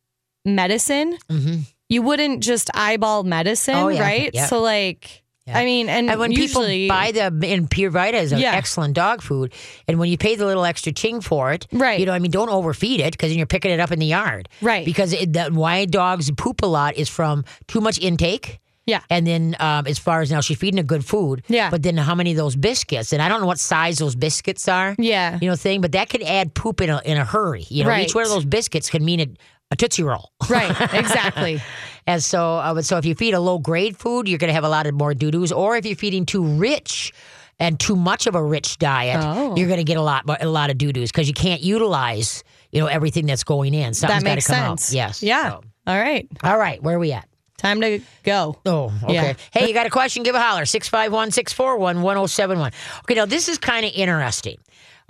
[0.46, 1.18] medicine.
[1.30, 1.60] Mhm.
[1.88, 4.02] You wouldn't just eyeball medicine, Oh, yeah.
[4.02, 4.30] right?
[4.34, 4.48] Yep.
[4.48, 8.32] So, like, I mean, and, And when usually, people buy the and Pure Vita is
[8.32, 8.52] an Yeah.
[8.54, 9.54] excellent dog food,
[9.86, 11.98] and when you pay the little extra ching for it, Right.
[11.98, 14.04] You know, I mean, don't overfeed it because then you're picking it up in the
[14.06, 14.84] yard, Right.
[14.84, 18.60] Because it, that, why dogs poop a lot is from too much intake.
[18.84, 19.00] Yeah.
[19.10, 21.42] And then, um, as far as now, she's feeding a good food.
[21.48, 21.68] Yeah.
[21.70, 23.12] But then, how many of those biscuits?
[23.12, 24.96] And I don't know what size those biscuits are.
[24.98, 25.38] Yeah.
[25.42, 27.66] You know, thing, but that could add poop in a in a hurry.
[27.68, 29.26] You know, each one of those biscuits could mean a,
[29.70, 30.32] a tootsie roll.
[30.48, 31.60] right, exactly.
[32.06, 34.64] And so, uh, so if you feed a low grade food, you're going to have
[34.64, 35.52] a lot of more doo doos.
[35.52, 37.12] Or if you're feeding too rich
[37.58, 39.54] and too much of a rich diet, Oh.
[39.58, 42.42] you're going to get a lot, a lot of doo doos because you can't utilize,
[42.72, 43.92] you know, everything that's going in.
[43.92, 44.90] Something's that makes come sense.
[44.90, 44.94] out.
[44.94, 45.22] Yes.
[45.22, 45.50] Yeah.
[45.50, 46.26] So- All right.
[46.42, 46.82] All right.
[46.82, 47.28] Where are we at?
[47.58, 48.56] Time to go.
[48.64, 49.12] Oh, okay.
[49.12, 49.34] Yeah.
[49.52, 50.22] Hey, you got a question?
[50.22, 50.64] Give a holler.
[50.64, 52.72] 651 641 1071.
[53.00, 54.56] Okay, now this is kind of interesting.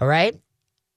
[0.01, 0.35] All right.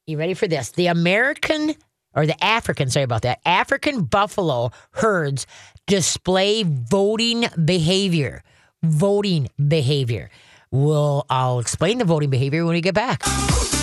[0.08, 0.72] You ready for this?
[0.72, 1.76] The American
[2.16, 5.48] or the African, sorry about that, African buffalo herds
[5.88, 8.44] display voting behavior.
[8.84, 10.30] Voting behavior.
[10.72, 13.22] Well, I'll explain the voting behavior when we get back.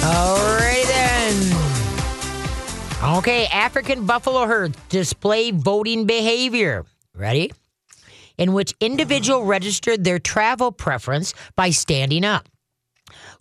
[0.04, 1.68] All right, then.
[3.18, 6.84] Okay, African buffalo herds display voting behavior.
[7.14, 7.52] Ready?
[8.38, 12.48] In which individual registered their travel preference by standing up,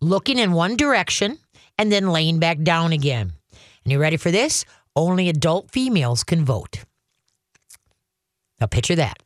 [0.02, 1.40] looking in one direction,
[1.78, 3.34] and then laying back down again.
[3.84, 4.66] And you ready for this?
[4.98, 6.84] Only adult females can vote.
[8.60, 9.18] Now picture that.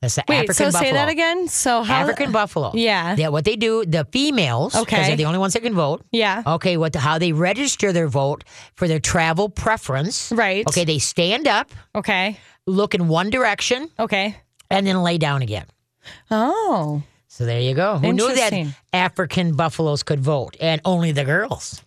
[0.00, 0.38] That's the African buffalo.
[0.38, 0.90] Wait, African so buffalo.
[0.90, 1.48] say that again.
[1.48, 2.00] So how?
[2.00, 2.70] African buffalo.
[2.74, 3.14] Yeah.
[3.16, 5.06] Yeah, what they do, the females, because Okay.
[5.08, 6.02] they're the only ones that can vote.
[6.10, 6.42] Yeah.
[6.44, 8.42] Okay, what how they register their vote
[8.74, 10.32] for their travel preference.
[10.32, 10.66] Right.
[10.66, 12.36] Okay, they stand up, Okay.
[12.66, 14.34] look in one direction, Okay.
[14.70, 15.66] and then lay down again.
[16.32, 17.02] Oh.
[17.28, 17.98] So there you go.
[17.98, 18.52] Who knew that
[18.92, 21.80] African buffaloes could vote and only the girls?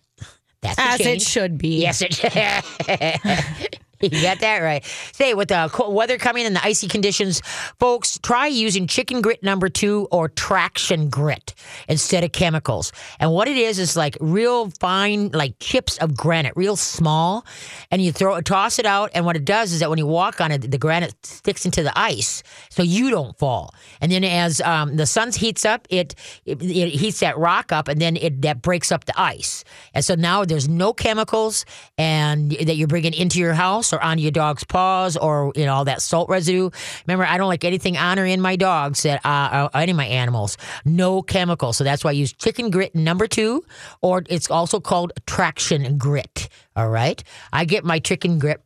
[0.74, 1.80] That's As it should be.
[1.80, 3.78] Yes, it.
[4.00, 4.84] you got that right.
[5.12, 7.40] Say with the cold weather coming and the icy conditions,
[7.78, 11.54] folks, try using chicken grit number two or traction grit
[11.88, 12.92] instead of chemicals.
[13.18, 17.46] And what it is is like real fine, like chips of granite, real small,
[17.90, 19.10] and you throw it toss it out.
[19.14, 21.82] And what it does is that when you walk on it, the granite sticks into
[21.82, 23.74] the ice, so you don't fall.
[24.00, 27.88] And then as um, the sun heats up, it, it it heats that rock up,
[27.88, 29.64] and then it that breaks up the ice.
[29.94, 31.64] And so now there's no chemicals
[31.98, 35.74] and that you're bringing into your house or on your dog's paws or you know
[35.74, 36.70] all that salt residue.
[37.06, 39.96] Remember, I don't like anything on or in my dogs that uh, uh, any of
[39.96, 40.56] my animals.
[40.84, 41.76] No chemicals.
[41.76, 43.64] So that's why I use chicken grit number two,
[44.02, 46.48] or it's also called traction grit.
[46.74, 47.22] All right,
[47.52, 48.62] I get my chicken grit.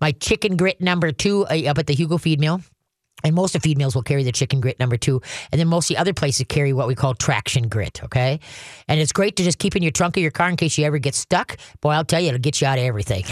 [0.00, 2.60] My chicken grit number two uh, up at the Hugo Feed Mill.
[3.24, 5.20] And most of feed mills will carry the chicken grit number two.
[5.52, 8.40] And then most of the other places carry what we call traction grit, okay?
[8.88, 10.84] And it's great to just keep in your trunk of your car in case you
[10.84, 11.56] ever get stuck.
[11.80, 13.24] Boy, I'll tell you, it'll get you out of everything.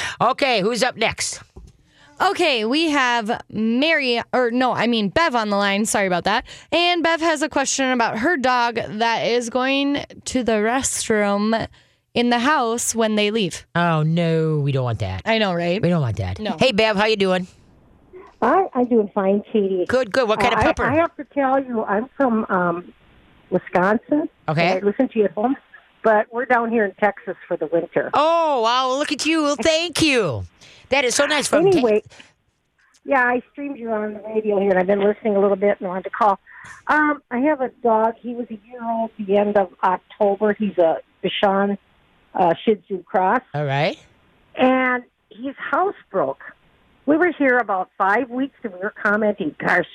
[0.20, 1.40] okay, who's up next?
[2.20, 5.86] Okay, we have Mary, or no, I mean Bev on the line.
[5.86, 6.44] Sorry about that.
[6.70, 11.66] And Bev has a question about her dog that is going to the restroom
[12.12, 13.66] in the house when they leave.
[13.74, 15.22] Oh, no, we don't want that.
[15.24, 15.80] I know, right?
[15.80, 16.38] We don't want that.
[16.38, 16.56] No.
[16.58, 17.46] Hey, Bev, how you doing?
[18.42, 19.84] I, I'm doing fine, Katie.
[19.86, 20.28] Good, good.
[20.28, 20.84] What kind of I- pepper?
[20.84, 22.92] I, have to tell you, I'm from um,
[23.50, 24.28] Wisconsin.
[24.48, 24.76] Okay.
[24.76, 25.56] I listen to you at home,
[26.02, 28.10] but we're down here in Texas for the winter.
[28.14, 29.42] oh, wow, look at you.
[29.42, 30.44] Well, thank you.
[30.88, 32.02] That is so nice from anyway,
[33.04, 35.80] yeah, I streamed you on the radio here, and I've been listening a little bit
[35.80, 36.38] and wanted to call.
[36.86, 38.14] Um, I have a dog.
[38.20, 40.52] He was a year old at the end of October.
[40.52, 41.78] He's a Bichon
[42.34, 43.98] uh, Shih Tzu cross, All right.
[44.54, 46.42] and his house broke.
[47.06, 49.88] We were here about five weeks, and we were commenting, "Gosh,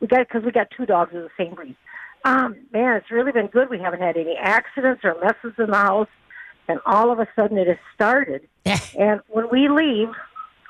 [0.00, 1.76] we got because we got two dogs of the same breed.
[2.24, 3.70] Um, man, it's really been good.
[3.70, 6.08] We haven't had any accidents or messes in the house,
[6.68, 8.46] and all of a sudden it has started.
[8.98, 10.08] and when we leave,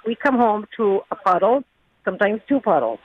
[0.06, 1.64] we come home to a puddle,
[2.04, 3.00] sometimes two puddles.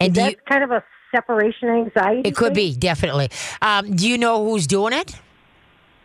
[0.00, 0.82] And That's you, kind of a
[1.14, 2.28] separation anxiety.
[2.28, 2.72] it could thing.
[2.72, 3.30] be, definitely.
[3.60, 5.14] Um, do you know who's doing it?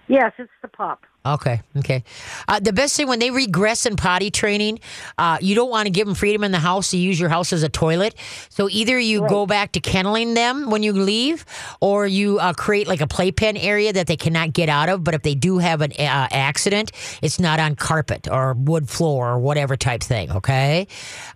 [0.07, 1.05] Yes, it's the pup.
[1.25, 2.03] Okay, okay.
[2.47, 4.79] Uh, the best thing when they regress in potty training,
[5.17, 7.51] uh, you don't want to give them freedom in the house to use your house
[7.51, 8.13] as a toilet.
[8.49, 11.43] So either you go back to kenneling them when you leave,
[11.81, 15.03] or you uh, create like a playpen area that they cannot get out of.
[15.03, 19.31] But if they do have an uh, accident, it's not on carpet or wood floor
[19.31, 20.31] or whatever type thing.
[20.31, 20.87] Okay,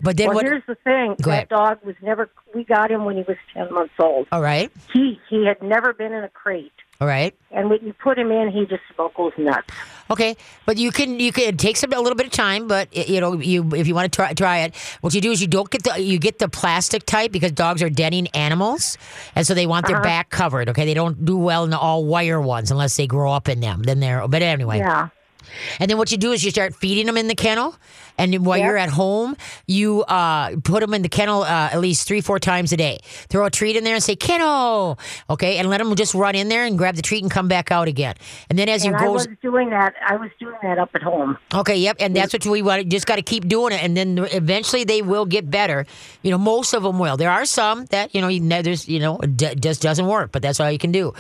[0.02, 0.45] but then Well, what?
[0.45, 1.15] here's the thing.
[1.21, 1.49] Go ahead.
[1.49, 2.30] that dog was never.
[2.54, 4.28] We got him when he was ten months old.
[4.32, 7.33] All right, He he had never been in a crate, all right.
[7.51, 8.83] and when you put him in, he just
[9.15, 9.69] goes nuts.
[10.12, 10.35] Okay,
[10.65, 13.33] but you can you can it takes a little bit of time, but you know
[13.39, 15.83] you if you want to try try it, what you do is you don't get
[15.83, 18.97] the you get the plastic type because dogs are denning animals,
[19.35, 20.03] and so they want their uh-huh.
[20.03, 20.67] back covered.
[20.69, 23.59] Okay, they don't do well in the all wire ones unless they grow up in
[23.59, 23.83] them.
[23.83, 24.79] Then they're but anyway.
[24.79, 25.09] Yeah.
[25.79, 27.75] And then what you do is you start feeding them in the kennel,
[28.19, 28.65] and while Yep.
[28.67, 32.38] you're at home, you uh, put them in the kennel uh, at least three, four
[32.39, 32.99] times a day.
[33.29, 36.49] Throw a treat in there and say kennel, okay, and let them just run in
[36.49, 38.15] there and grab the treat and come back out again.
[38.49, 39.93] And then as And you I was doing that.
[40.05, 41.38] I was doing that up at home.
[41.53, 42.88] okay, yep, and that's what we want.
[42.89, 45.86] Just got to keep doing it, and then eventually they will get better.
[46.21, 47.17] You know, most of them will.
[47.17, 50.32] There are some that you know, you, know, there's you know, d- just doesn't work,
[50.32, 51.13] but that's all you can do.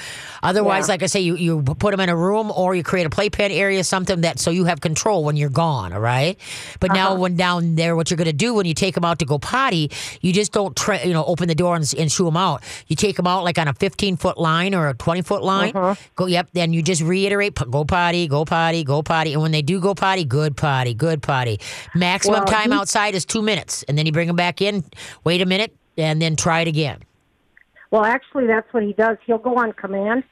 [0.43, 0.93] Otherwise, Yeah.
[0.93, 3.51] like I say, you you put them in a room or you create a playpen
[3.51, 5.93] area, something that so you have control when you're gone.
[5.93, 6.37] All right,
[6.79, 7.19] but now Uh-huh.
[7.21, 9.39] when down there, what you're going to do when you take them out to go
[9.39, 9.89] potty,
[10.21, 12.63] you just don't tra- you know open the door and, and shoo them out.
[12.87, 15.75] You take them out like on a 15 foot line or a 20 foot line.
[15.75, 15.95] Uh-huh.
[16.15, 16.49] Go yep.
[16.53, 19.93] Then you just reiterate, go potty, go potty, go potty, and when they do go
[19.95, 21.59] potty, good potty, good potty.
[21.95, 24.83] Maximum Well, time he- outside is two minutes, and then you bring them back in.
[25.23, 26.99] Wait a minute, and then try it again.
[27.91, 29.17] Well, actually, that's what he does.
[29.25, 30.23] He'll go on command.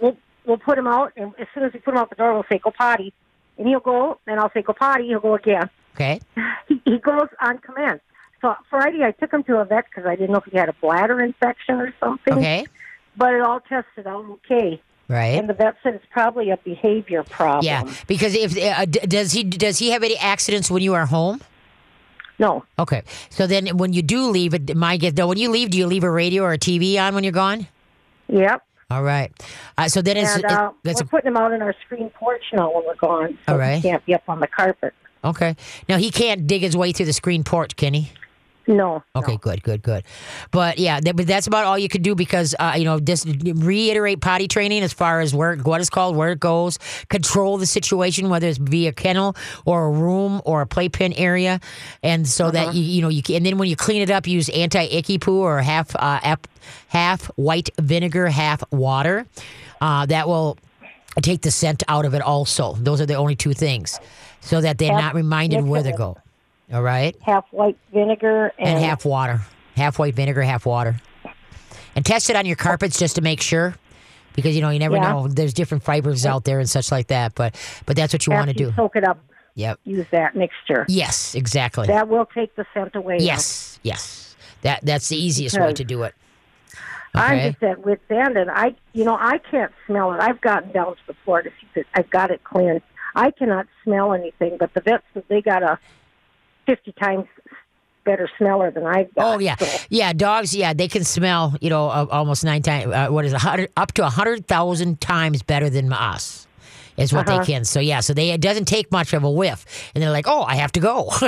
[0.00, 2.32] We'll we'll put him out, and as soon as we put him out the door,
[2.32, 3.12] we'll say go potty,
[3.58, 5.08] and he'll go, and I'll say go potty.
[5.08, 5.68] He'll go again.
[5.94, 6.20] Okay.
[6.68, 8.00] He, he goes on command.
[8.40, 10.68] So Friday, I took him to a vet because I didn't know if he had
[10.68, 12.34] a bladder infection or something.
[12.34, 12.66] Okay.
[13.16, 15.36] But it all tested out okay, Right.
[15.38, 17.64] and the vet said it's probably a behavior problem.
[17.64, 21.06] Yeah, because if uh, d- does he does he have any accidents when you are
[21.06, 21.40] home?
[22.38, 22.64] No.
[22.78, 25.14] Okay, so then when you do leave, it my guess.
[25.14, 27.32] Though when you leave, do you leave a radio or a TV on when you're
[27.32, 27.66] gone?
[28.28, 28.62] Yep.
[28.90, 29.30] All right.
[29.76, 32.08] Uh, so then it's, and it- uh, it's we're putting him out in our screen
[32.10, 33.38] porch now when we're gone.
[33.46, 33.76] So All right.
[33.76, 34.94] He can't be up on the carpet.
[35.24, 35.56] okay.
[35.88, 38.10] Now he can't dig his way through the screen porch, can he?
[38.68, 39.02] No.
[39.16, 39.38] Okay, no.
[39.38, 40.04] good, good, good.
[40.50, 43.26] But yeah, that, but that's about all you could do because uh, you know just
[43.26, 46.78] reiterate potty training as far as where what is called where it goes.
[47.08, 51.60] Control the situation whether it's via kennel or a room or a playpen area,
[52.02, 54.26] and so that you you know you can, and then when you clean it up,
[54.26, 56.46] use anti icky poo or half uh, ap,
[56.88, 59.26] half white vinegar, half water.
[59.80, 60.58] Uh, that will
[61.22, 62.20] take the scent out of it.
[62.20, 63.98] Also, those are the only two things,
[64.42, 66.18] so that they're not reminded where they go.
[66.72, 69.40] All right Half white vinegar and, and half water,
[69.76, 70.96] half white vinegar, half water,
[71.96, 73.74] and test it on your carpets just to make sure,
[74.34, 75.12] because you know you never Yeah.
[75.12, 75.28] know.
[75.28, 77.54] There's different fibers out there and such like that, but
[77.86, 78.76] but that's what you want to you do.
[78.76, 79.18] soak it up.
[79.54, 79.80] Yep.
[79.84, 80.84] Use that mixture.
[80.88, 81.86] Yes, exactly.
[81.88, 83.16] That will take the scent away.
[83.20, 84.36] yes, yes.
[84.62, 86.14] That that's the easiest way to do it.
[87.14, 90.20] I'm just at wit's end, and I, you know, I can't smell it.
[90.20, 92.80] I've gotten down to the floor to see that I've got it clean.
[93.16, 95.78] I cannot smell anything, but the vets they got a
[96.68, 97.26] fifty times
[98.04, 99.34] better smeller than I've got.
[99.34, 100.12] Oh yeah, So, yeah.
[100.12, 101.54] Dogs, yeah, they can smell.
[101.60, 102.86] You know, uh, almost nine times.
[102.92, 103.36] Uh, what is it?
[103.36, 106.46] a hundred up to a hundred thousand times better than us.
[106.96, 107.38] Is what Uh-huh.
[107.40, 107.64] they can.
[107.64, 110.42] So yeah, so they it doesn't take much of a whiff, and they're like, "Oh,
[110.42, 111.10] I have to go."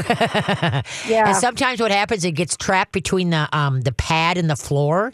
[1.09, 1.29] Yeah.
[1.29, 5.13] And sometimes what happens, it gets trapped between the um the pad and the floor.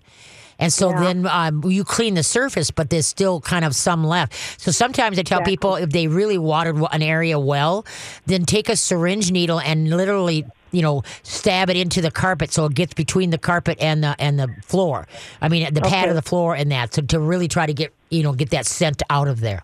[0.59, 1.01] And so Yeah.
[1.01, 4.35] then um, you clean the surface, but there's still kind of some left.
[4.61, 5.53] So sometimes I tell Exactly.
[5.53, 7.85] people if they really watered an area well,
[8.27, 12.65] then take a syringe needle and literally, you know, stab it into the carpet so
[12.67, 15.07] it gets between the carpet and the and the floor.
[15.41, 17.93] I mean, the pad of the floor and that, so to really try to get
[18.11, 19.63] you know get that scent out of there.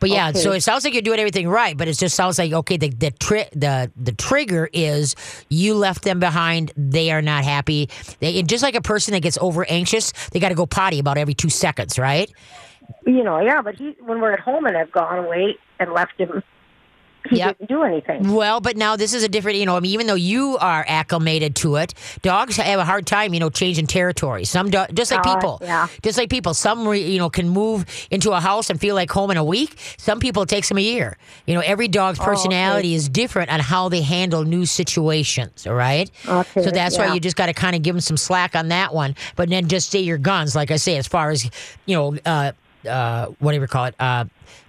[0.00, 0.38] But yeah, Okay.
[0.38, 2.76] so it sounds like you're doing everything right, but it just sounds like okay.
[2.76, 5.14] The the tri- the the trigger is
[5.48, 6.72] you left them behind.
[6.76, 7.88] They are not happy.
[8.20, 10.98] They and just like a person that gets over anxious, they got to go potty
[10.98, 12.30] about every two seconds, right?
[13.06, 13.62] you know, yeah.
[13.62, 16.42] But he, when we're at home and I've gone away and left him,
[17.30, 17.58] he Yep.
[17.58, 18.34] didn't do anything.
[18.34, 20.84] Well, but now this is a different, you know, I mean, even though you are
[20.86, 24.44] acclimated to it, dogs have a hard time, you know, changing territory.
[24.44, 25.86] Some, do- just like Uh, people, yeah.
[26.02, 29.10] just like people, some, re, you know, can move into a house and feel like
[29.10, 29.74] home in a week.
[29.96, 31.16] Some people, it takes them a year.
[31.46, 32.30] You know, every dog's Oh, okay.
[32.30, 36.10] personality is different on how they handle new situations, all right?
[36.28, 38.68] Okay, So that's why you just got to kind of give them some slack on
[38.68, 41.48] that one, but then just stay your guns, like I say, as far as,
[41.86, 42.52] you know, uh,
[42.88, 44.24] uh, whatever you call it, uh,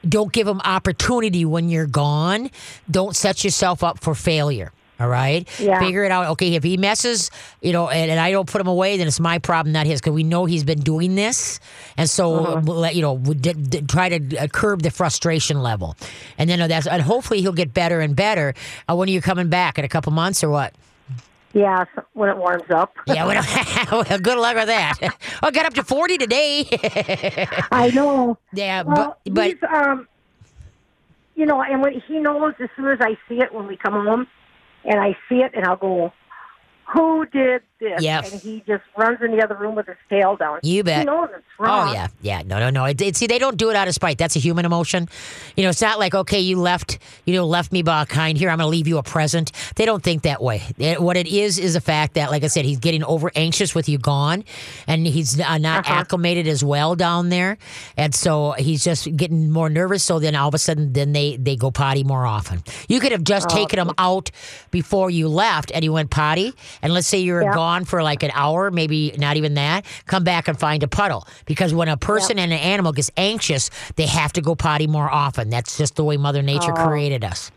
[0.07, 2.49] don't give them opportunity when you're gone.
[2.89, 4.71] Don't set yourself up for failure.
[4.97, 5.45] All right.
[5.59, 5.79] Yeah.
[5.81, 6.27] Figure it out.
[6.27, 6.55] Okay.
[6.55, 7.29] If he messes,
[7.61, 9.99] you know, and, and I don't put him away, then it's my problem, not his,
[9.99, 11.59] because we know he's been doing this,
[11.97, 12.61] and so Uh-huh.
[12.63, 15.97] we'll let you know, we did, did try to uh, curb the frustration level,
[16.37, 18.53] and then uh, that's and hopefully he'll get better and better.
[18.89, 20.73] Uh, when are you coming back in a couple months or what?
[21.55, 22.97] Yeah, when it warms up.
[23.07, 23.25] Yeah.
[23.25, 24.97] Well, well, good luck with that.
[25.41, 26.67] I got up to forty today.
[27.71, 28.37] I know.
[28.51, 30.05] yeah, Well, but but he's, um,
[31.35, 33.93] you know, and when he knows as soon as I see it when we come
[33.93, 34.27] home,
[34.83, 36.11] and I see it, and I'll go,
[36.93, 38.23] who did Yep.
[38.31, 40.59] And he just runs in the other room with his tail down.
[40.63, 40.99] You bet.
[40.99, 41.89] He knows it's wrong.
[41.89, 42.41] Oh yeah, yeah.
[42.45, 42.85] No, no, no.
[42.85, 44.17] It, it, see, they don't do it out of spite.
[44.17, 45.09] That's a human emotion.
[45.57, 48.49] You know, it's not like okay, you left, you know, left me behind here.
[48.49, 49.51] I'm going to leave you a present.
[49.75, 50.61] They don't think that way.
[50.77, 53.75] It- what it is is the fact that, like I said, he's getting over anxious
[53.75, 54.45] with you gone,
[54.87, 57.57] and he's uh, not acclimated as well down there,
[57.97, 60.01] and so he's just getting more nervous.
[60.03, 62.63] So then all of a sudden, then they they go potty more often.
[62.87, 64.31] You could have just taken him out
[64.71, 66.53] before you left, and he went potty.
[66.81, 67.53] And let's say you're Yeah.
[67.53, 69.85] gone for like an hour, maybe not even that.
[70.05, 73.69] Come back and find a puddle because when a person and an animal gets anxious,
[73.95, 75.49] they have to go potty more often.
[75.49, 77.51] That's just the way Mother Nature created us.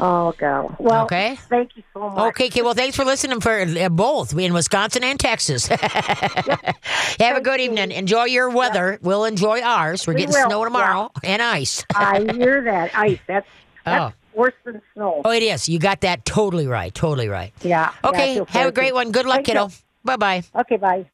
[0.00, 0.76] Oh, God.
[0.78, 1.34] Well, Okay.
[1.48, 2.28] thank you so much.
[2.28, 2.62] Okay, kid.
[2.62, 5.66] Well, thanks for listening for uh, both in Wisconsin and Texas.
[5.66, 7.90] Have a good evening.
[7.90, 8.98] Enjoy your weather.
[9.02, 10.06] We'll enjoy ours.
[10.06, 11.84] We're We getting will, snow tomorrow and ice.
[11.94, 12.96] I hear that.
[12.96, 13.18] Ice.
[13.26, 13.46] That's,
[13.84, 14.17] that's Oh.
[14.38, 15.20] Worse than snow.
[15.24, 15.68] Oh, it is.
[15.68, 16.94] You got that totally right.
[16.94, 17.52] Totally right.
[17.62, 17.92] Yeah.
[18.02, 18.34] yeah, Okay.
[18.36, 19.10] feel have a great one.
[19.12, 19.68] Good luck, Thank kiddo.
[20.04, 20.42] Bye bye.
[20.54, 21.04] Okay, bye.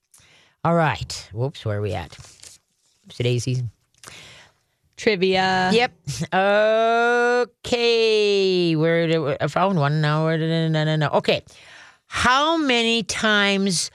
[0.63, 1.29] All right.
[1.33, 1.65] Whoops.
[1.65, 2.17] Where are we at?
[3.09, 3.71] Today's season.
[4.97, 5.71] Trivia.
[5.73, 5.93] Yep.
[7.43, 8.77] Okay.
[8.77, 10.25] Where did I found one now?
[10.25, 11.09] Where no no no?
[11.09, 11.43] Okay.
[12.07, 13.91] How many times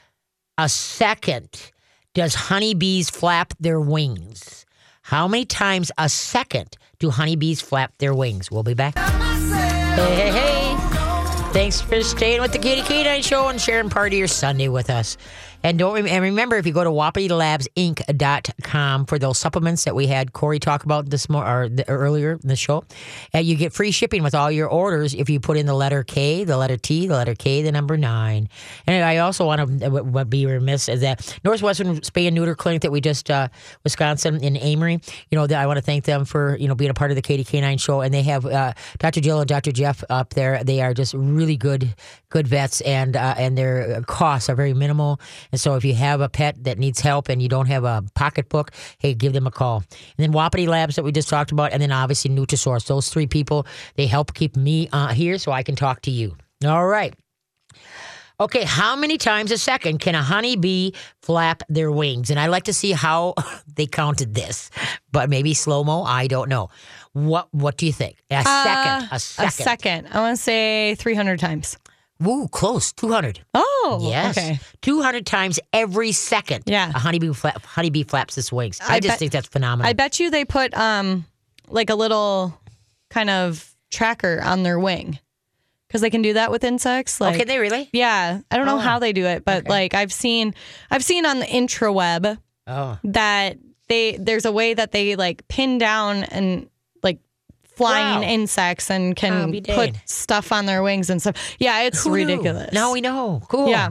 [0.57, 1.71] a second
[2.13, 4.65] does honeybees flap their wings?
[5.09, 8.51] How many times a second do honeybees flap their wings?
[8.51, 8.95] We'll be back.
[8.95, 10.75] Hey, hey, hey.
[11.51, 14.91] Thanks for staying with the Katie K9 Show and sharing part of your Sunday with
[14.91, 15.17] us.
[15.63, 20.31] And don't and remember, if you go to wapitilabsinc.com for those supplements that we had
[20.31, 22.85] Corey talk about this more or the, earlier in the show,
[23.35, 26.03] uh, you get free shipping with all your orders if you put in the letter
[26.03, 28.47] K, the letter T, the letter K, the number nine.
[28.87, 32.91] And I also want to be remiss is that Northwestern Spay and Neuter Clinic that
[32.91, 33.49] we just uh,
[33.83, 35.05] Wisconsin in Amery.
[35.29, 37.21] You know, I want to thank them for you know being a part of the
[37.21, 39.19] Katie K9 Show, and they have uh, Dr.
[39.19, 39.73] Jill and Dr.
[39.73, 40.63] Jeff up there.
[40.63, 41.93] They are just really good
[42.29, 45.19] good vets, and uh, and their costs are very minimal.
[45.51, 48.03] And so if you have a pet that needs help and you don't have a
[48.15, 49.77] pocketbook, hey, give them a call.
[49.77, 52.87] And then Wapiti Labs that we just talked about, and then obviously Nutrisource.
[52.87, 53.65] Those three people
[53.95, 56.35] they help keep me uh, here so I can talk to you.
[56.65, 57.13] All right.
[58.41, 62.29] Okay, how many times a second can a honeybee flap their wings?
[62.29, 63.33] And I like to see how
[63.75, 64.69] they counted this,
[65.11, 66.03] but maybe slow mo.
[66.03, 66.69] I don't know.
[67.11, 68.15] What What do you think?
[68.31, 69.03] A second.
[69.03, 69.47] Uh, A second.
[69.47, 70.07] A second.
[70.11, 71.77] I want to say 300 times.
[72.25, 72.91] Ooh, close.
[72.93, 73.39] Two hundred.
[73.53, 74.37] Oh, Yes.
[74.37, 74.59] Okay.
[74.81, 76.63] Two hundred times every second.
[76.67, 76.89] Yeah.
[76.89, 78.79] A honeybee flap, honeybee flaps its wings.
[78.81, 79.89] I, I just bet- think that's phenomenal.
[79.89, 81.25] I bet you they put um
[81.67, 82.59] like a little
[83.09, 85.17] kind of tracker on their wing
[85.87, 87.19] because they can do that with insects.
[87.21, 87.89] Like, oh, can they really?
[87.93, 89.69] Yeah, I don't know Oh, how they do it, but okay.
[89.69, 90.53] like I've seen,
[90.91, 92.99] I've seen on the intraweb Oh.
[93.05, 96.69] that they there's a way that they like pin down and
[97.79, 98.27] flying Wow.
[98.27, 101.35] insects and can put stuff on their wings and stuff.
[101.59, 102.15] Yeah, it's Who knew?
[102.27, 102.73] ridiculous.
[102.73, 103.41] Now we know.
[103.47, 103.69] Cool.
[103.69, 103.89] Yeah.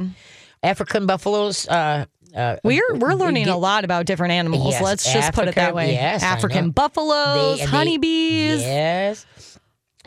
[0.62, 1.66] African buffaloes.
[1.66, 2.04] Uh,
[2.36, 4.72] uh, We're we're learning get- a lot about different animals.
[4.74, 5.92] Yes, Let's just put it that way.
[5.94, 8.60] yes, African buffaloes, they- honeybees.
[8.60, 9.24] Yes.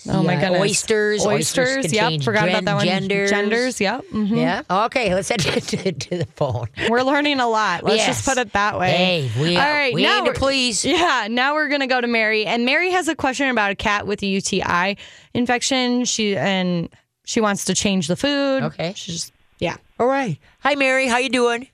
[0.10, 0.62] Oh my Yeah, goodness.
[0.62, 1.26] Oysters.
[1.26, 1.86] Oysters.
[1.86, 2.10] can Yep.
[2.10, 2.86] change Forgot about that one.
[2.86, 3.30] Genders.
[3.30, 3.80] Genders.
[3.82, 4.06] Yep.
[4.12, 4.36] mhm.
[4.38, 4.86] Yeah.
[4.86, 5.14] Okay.
[5.14, 6.68] Let's head to, to, to the phone.
[6.90, 7.84] We're learning a lot.
[7.84, 8.08] Let's Yes.
[8.08, 8.92] just put it that way.
[8.92, 10.84] Hey, we, All right, we now aim to please.
[10.84, 14.08] Yeah, now we're gonna go to Mary, and Mary has a question about a cat
[14.08, 14.98] with a UTI
[15.34, 16.06] infection.
[16.06, 16.90] She and
[17.26, 18.64] she wants to change the food.
[18.64, 18.94] Okay.
[18.96, 19.78] She's just yeah.
[20.00, 20.38] All right.
[20.62, 21.08] Hi, Mary.
[21.08, 21.68] How you doing?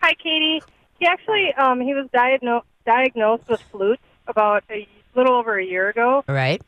[0.00, 0.60] Hi, Katie.
[0.98, 5.88] He actually um, he was diagnosed diagnosed with flute about a little over a year
[5.88, 6.24] ago.
[6.28, 6.60] All right.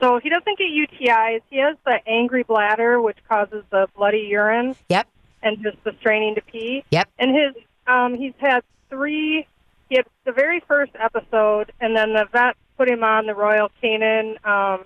[0.00, 1.40] So he doesn't get UTIs.
[1.50, 5.06] He has the angry bladder, which causes the bloody urine Yep.
[5.42, 6.84] and just the straining to pee.
[6.90, 7.08] Yep.
[7.18, 9.46] And his um, he's had three.
[9.88, 13.70] He had the very first episode, and then the vet put him on the Royal
[13.82, 14.84] Canin, um,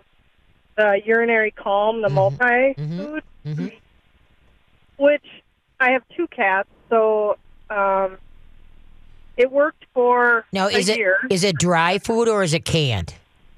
[0.77, 3.69] the urinary calm, the multi food, hmm
[4.99, 5.25] which
[5.81, 7.39] I have two cats, so
[7.71, 8.19] um,
[9.39, 13.15] it worked for Now, a is it is it dry food or is it canned?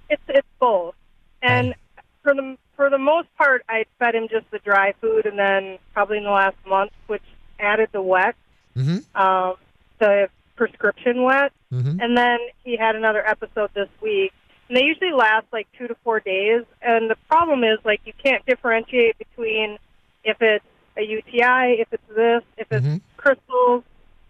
[0.08, 0.94] It's it's both,
[1.42, 1.74] and
[2.22, 5.78] for the for the most part, I fed him just the dry food, and then
[5.92, 7.22] probably in the last month, which
[7.60, 8.34] added the wet,
[8.76, 9.20] Mm-hmm.
[9.20, 9.54] um,
[9.98, 12.00] the prescription wet, Mm-hmm.
[12.00, 14.32] and then he had another episode this week.
[14.68, 16.62] And they usually last like two to four days.
[16.80, 19.78] And the problem is like you can't differentiate between
[20.24, 20.64] if it's
[20.96, 23.00] a UTI, if it's this, if it's Mhm.
[23.16, 23.84] crystals.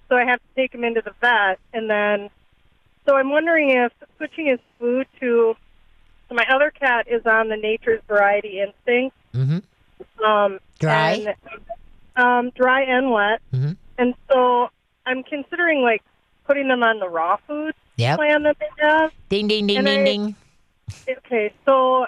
[0.09, 2.31] So I have to take him into the vet, and then
[3.07, 5.57] so I'm wondering if switching his food to
[6.33, 10.25] my other cat is on the Nature's Variety Instinct, Mm-hmm.
[10.25, 11.13] um, Dry?
[11.13, 11.35] and,
[12.17, 13.77] um, dry and wet, Mhm.
[13.99, 14.69] and so
[15.07, 16.03] I'm considering like
[16.47, 18.19] putting them on the raw food Yep.
[18.19, 19.13] plan that they have.
[19.29, 20.37] Ding ding ding And ding I- ding.
[21.19, 22.07] Okay, so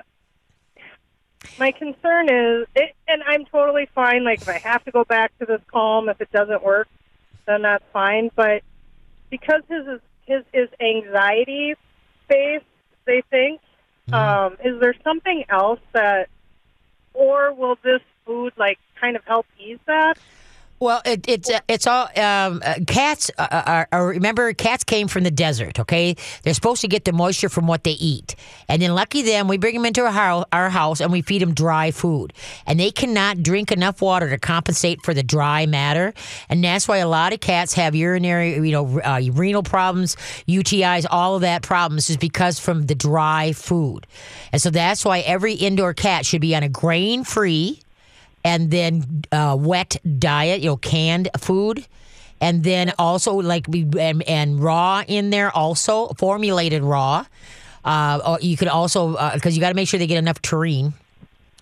[1.58, 4.24] my concern is, it, and I'm totally fine.
[4.24, 6.88] Like if I have to go back to this calm, if it doesn't work,
[7.46, 8.30] then that's fine.
[8.34, 8.62] But
[9.30, 11.74] because his his his anxiety
[12.28, 12.62] face,
[13.06, 13.60] they think,
[14.12, 16.28] um, is there something else that,
[17.12, 20.18] or will this food like kind of help ease that?
[20.84, 23.30] Well, it, it's uh, it's all um, uh, cats.
[23.38, 25.80] Uh, are, are, remember, cats came from the desert.
[25.80, 28.36] Okay, they're supposed to get the moisture from what they eat,
[28.68, 31.40] and then lucky them, we bring them into our house, our house and we feed
[31.40, 32.34] them dry food,
[32.66, 36.12] and they cannot drink enough water to compensate for the dry matter,
[36.50, 40.16] and that's why a lot of cats have urinary, you know, uh, renal problems,
[40.46, 44.06] UTIs, all of that problems is because from the dry food,
[44.52, 47.80] and so that's why every indoor cat should be on a grain-free
[48.44, 51.86] and then uh, wet diet, you know, canned food.
[52.40, 57.24] And then also like and, and raw in there also formulated raw.
[57.84, 60.92] Uh, you could also because you got to make sure they get enough taurine.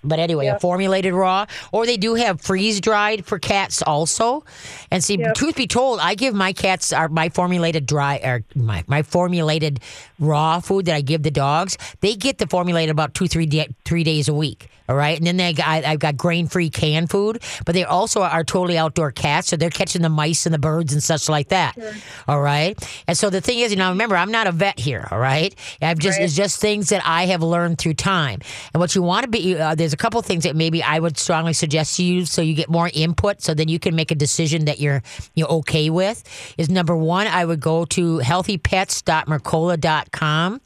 [0.05, 4.45] But anyway, a formulated raw, or they do have freeze dried for cats also.
[4.91, 8.85] And see, truth be told, I give my cats our my formulated dry or my
[8.87, 9.81] my formulated
[10.19, 11.79] raw food that I give the dogs.
[12.01, 14.69] They get the formulated about two three da three days a week.
[14.89, 18.21] All right, and then they got, I've got grain free canned food, but they also
[18.21, 21.49] are totally outdoor cats, so they're catching the mice and the birds and such like
[21.49, 21.79] that.
[22.27, 22.77] All right,
[23.07, 25.07] and so the thing is, you know, remember, I'm not a vet here.
[25.11, 28.41] All right, I've just it's just things that I have learned through time.
[28.75, 30.99] And what you want to be, uh, there's a couple of things that maybe I
[30.99, 34.11] would strongly suggest to you, so you get more input, so then you can make
[34.11, 35.03] a decision that you're
[35.35, 36.25] you know okay with.
[36.59, 40.61] Is number one, I would go to healthypets.mercola.com.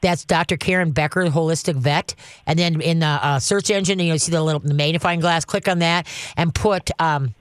[0.00, 0.56] That's Dr.
[0.56, 2.14] Karen Becker, holistic vet.
[2.46, 5.44] And then in the uh, search engine, you know, see the little magnifying glass.
[5.44, 6.06] Click on that
[6.36, 7.34] and put um,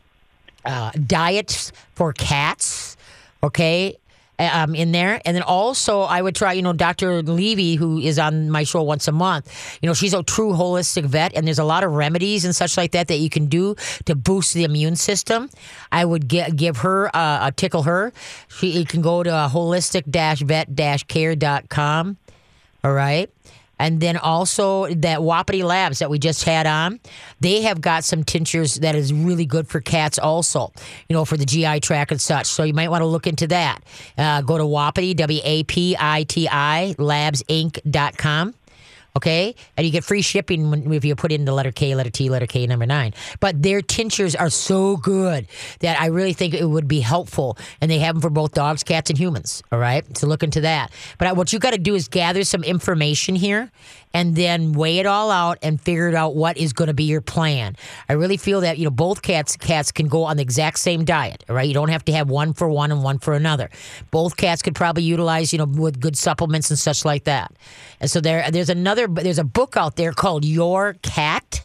[0.65, 2.97] uh, diets for cats.
[3.43, 3.97] Okay.
[4.39, 7.23] Um, in there, and then also I would try, you know, Dr.
[7.23, 9.79] Levy, who is on my show once a month.
[9.81, 12.77] You know, she's a true holistic vet, and there's a lot of remedies and such
[12.77, 13.73] like that that you can do
[14.05, 15.49] to boost the immune system.
[15.91, 18.13] I would get, give her uh, a tickle her.
[18.47, 22.17] She you can go to holistic-vet-care.com.
[22.83, 23.29] All right.
[23.80, 26.99] And then also that Wapiti Labs that we just had on,
[27.39, 30.71] they have got some tinctures that is really good for cats also,
[31.07, 32.47] you know, for the GI tract and such.
[32.47, 33.84] So you might want to look into that.
[34.17, 38.53] Uh, go to Wapiti, W A P I T I, labsinc.com.
[39.18, 42.30] Okay, and you get free shipping if you put in the letter K, letter T,
[42.30, 43.15] letter K, number nine.
[43.39, 45.47] But their tinctures are so good
[45.80, 48.84] that I really think it would be helpful, and they have them for both dogs,
[48.84, 49.63] cats, and humans.
[49.72, 50.91] All right, so look into that.
[51.18, 53.72] But what you got to do is gather some information here,
[54.18, 57.22] and then weigh it all out and figure out what is going to be your
[57.22, 57.76] plan.
[58.09, 61.05] I really feel that you know both cats cats can go on the exact same
[61.05, 61.45] diet.
[61.47, 61.68] right?
[61.68, 63.70] you don't have to have one for one and one for another.
[64.09, 67.51] Both cats could probably utilize you know with good supplements and such like that.
[67.99, 71.63] And so there there's another there's a book out there called Your Cat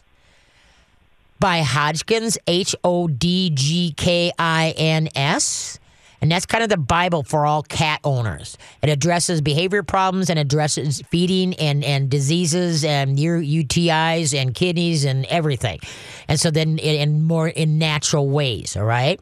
[1.39, 5.79] by Hodgkins H O D G K I N S.
[6.23, 8.57] And that's kind of the Bible for all cat owners.
[8.81, 15.03] It addresses behavior problems and addresses feeding and, and diseases and your UTIs and kidneys
[15.03, 15.81] and everything.
[16.29, 19.19] And so then in, in more in natural ways, all right?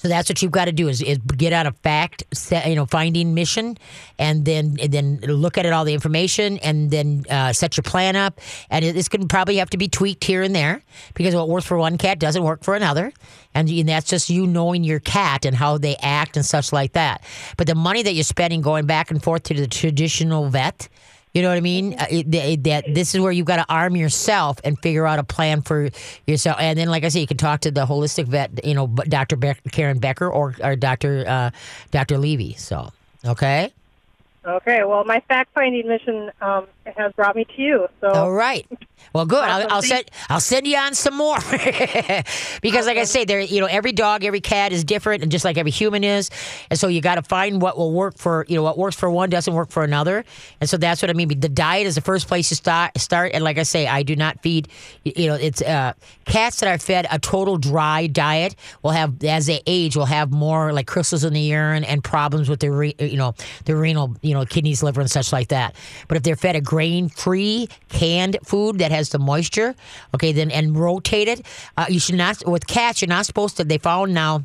[0.00, 2.74] So that's what you've got to do is, is get out a fact, set, you
[2.74, 3.76] know, finding mission,
[4.18, 7.82] and then and then look at it all the information, and then uh, set your
[7.82, 8.40] plan up.
[8.70, 10.80] And it's going probably have to be tweaked here and there
[11.12, 13.12] because what works for one cat doesn't work for another,
[13.52, 16.94] and, and that's just you knowing your cat and how they act and such like
[16.94, 17.22] that.
[17.58, 20.88] But the money that you're spending going back and forth to the traditional vet.
[21.32, 21.94] You know what I mean?
[21.94, 22.06] Uh,
[22.62, 25.90] that this is where you've got to arm yourself and figure out a plan for
[26.26, 26.56] yourself.
[26.58, 29.36] And then, like I said, you can talk to the holistic vet, you know, Dr.
[29.36, 31.24] Beck, Karen Becker or, or Dr.
[31.26, 31.50] Uh,
[31.92, 32.18] Dr.
[32.18, 32.54] Levy.
[32.54, 32.92] So,
[33.24, 33.72] okay.
[34.44, 36.66] Okay, well, my fact finding mission um,
[36.96, 37.88] has brought me to you.
[38.00, 38.66] So All right.
[39.12, 39.42] Well, good.
[39.42, 41.38] I'll, I'll send I'll send you on some more
[42.62, 45.44] because, like I say, there you know every dog, every cat is different, and just
[45.44, 46.30] like every human is,
[46.70, 49.10] and so you got to find what will work for you know what works for
[49.10, 50.24] one doesn't work for another,
[50.60, 51.28] and so that's what I mean.
[51.40, 52.96] The diet is the first place to start.
[52.98, 54.68] Start, and like I say, I do not feed.
[55.04, 59.46] You know, it's uh, cats that are fed a total dry diet will have as
[59.46, 62.94] they age will have more like crystals in the urine and problems with the re,
[62.98, 63.34] you know
[63.64, 65.74] the renal you know kidneys, liver, and such like that.
[66.08, 69.74] But if they're fed a grain free canned food that has the moisture,
[70.14, 71.44] okay, then and rotated,
[71.76, 73.02] uh, you should not with cats.
[73.02, 73.64] You're not supposed to.
[73.64, 74.44] They found now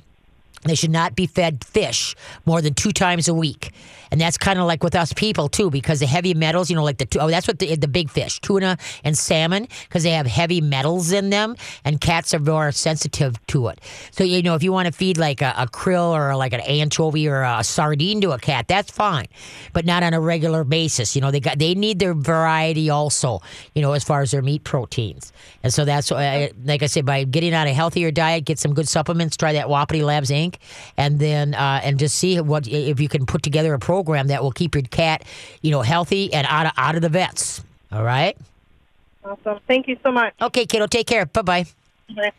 [0.63, 3.71] They should not be fed fish more than two times a week.
[4.11, 6.83] And that's kind of like with us people too, because the heavy metals, you know,
[6.83, 10.25] like the oh, that's what the, the big fish, tuna and salmon, because they have
[10.25, 13.81] heavy metals in them, and cats are more sensitive to it.
[14.11, 16.61] So you know, if you want to feed like a, a krill or like an
[16.61, 19.27] anchovy or a sardine to a cat, that's fine,
[19.73, 21.15] but not on a regular basis.
[21.15, 23.41] You know, they got they need their variety also.
[23.73, 25.33] You know, as far as their meat proteins,
[25.66, 28.76] and so that's why, like I said, by getting on a healthier diet, get some
[28.76, 30.57] good supplements, try that Wapiti Labs Inc
[30.95, 34.43] and then uh, and just see what if you can put together a program that
[34.43, 35.24] will keep your cat,
[35.63, 37.63] you know, healthy and out of out of the vets.
[37.91, 38.38] All right.
[39.24, 39.59] Awesome.
[39.66, 40.36] Thank you so much.
[40.39, 40.86] Okay, kiddo.
[40.86, 41.26] Take care.
[41.26, 42.36] Bye bye.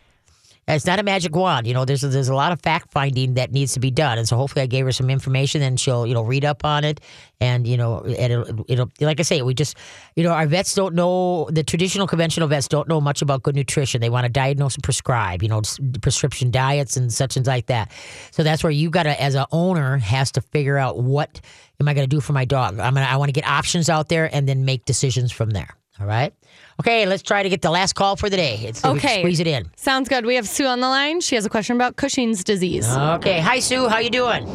[0.69, 1.85] It's not a magic wand, you know.
[1.85, 4.37] There's a, there's a lot of fact finding that needs to be done, and so
[4.37, 7.01] hopefully I gave her some information, and she'll you know read up on it,
[7.41, 9.77] and you know and it'll, it'll like I say, we just
[10.17, 13.55] you know our vets don't know the traditional conventional vets don't know much about good
[13.55, 14.01] nutrition.
[14.01, 15.63] They want to diagnose and prescribe, you know,
[16.03, 17.93] prescription diets and such and like that.
[18.33, 21.41] So that's where you got to, as an owner, has to figure out what
[21.79, 22.81] am I going to do for my dog.
[22.81, 25.77] I'm gonna I want to get options out there and then make decisions from there.
[26.01, 26.35] All right.
[26.81, 28.61] Okay, let's try to get the last call for the day.
[28.65, 29.21] Let's see if we can Okay.
[29.23, 29.71] squeeze it in.
[29.77, 30.27] Sounds good.
[30.27, 31.21] We have Sue on the line.
[31.21, 32.87] She has a question about Cushing's disease.
[32.95, 33.41] Okay.
[33.41, 33.89] Hi, Sue.
[33.89, 34.47] How you doing?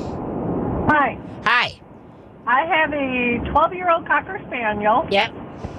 [0.90, 1.18] Hi.
[1.46, 1.80] Hi.
[2.46, 5.30] I have a 12 year old Cocker Spaniel, Yeah.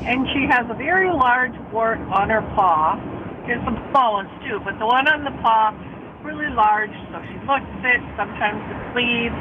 [0.02, 2.98] and she has a very large wart on her paw.
[3.46, 5.74] There's some small ones too, but the one on the paw,
[6.22, 8.00] really large, so she looks it.
[8.16, 9.34] Sometimes it bleeds.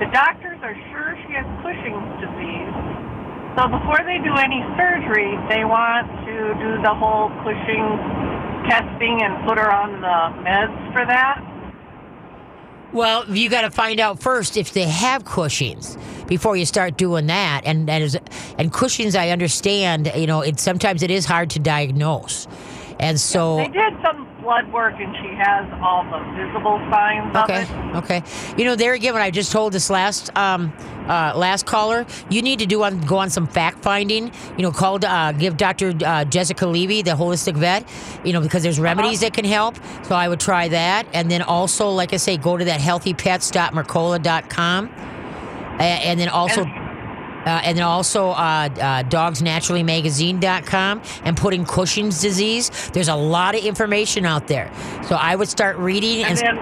[0.00, 2.73] The doctors are sure she has Cushing's disease.
[3.56, 7.86] So before they do any surgery, they want to do the whole Cushing
[8.68, 11.40] testing and put her on the meds for that.
[12.92, 15.96] Well, you got to find out first if they have Cushing's
[16.26, 17.62] before you start doing that.
[17.64, 18.18] And and, is,
[18.58, 20.10] and Cushing's, I understand.
[20.16, 22.48] You know, it sometimes it is hard to diagnose,
[22.98, 27.62] and so They did some blood work, and she has all the visible signs Okay.
[27.62, 27.96] of it.
[27.96, 28.22] Okay.
[28.56, 30.72] You know, there again, when I just told this last um,
[31.08, 34.30] uh, last caller, you need to do on go on some fact finding.
[34.56, 35.94] You know, call uh, give Dr.
[36.04, 37.88] Uh, Jessica Levy, the holistic vet.
[38.24, 39.76] You know, because there's remedies that can help.
[40.04, 44.88] So I would try that, and then also, like I say, go to that healthypets.mercola.com,
[44.88, 46.64] and, and then also.
[47.44, 52.70] Uh, and then also uh, uh, dogsnaturallymagazine.com and put in Cushing's disease.
[52.92, 54.70] There's a lot of information out there.
[55.08, 56.58] So I would start reading And and, then,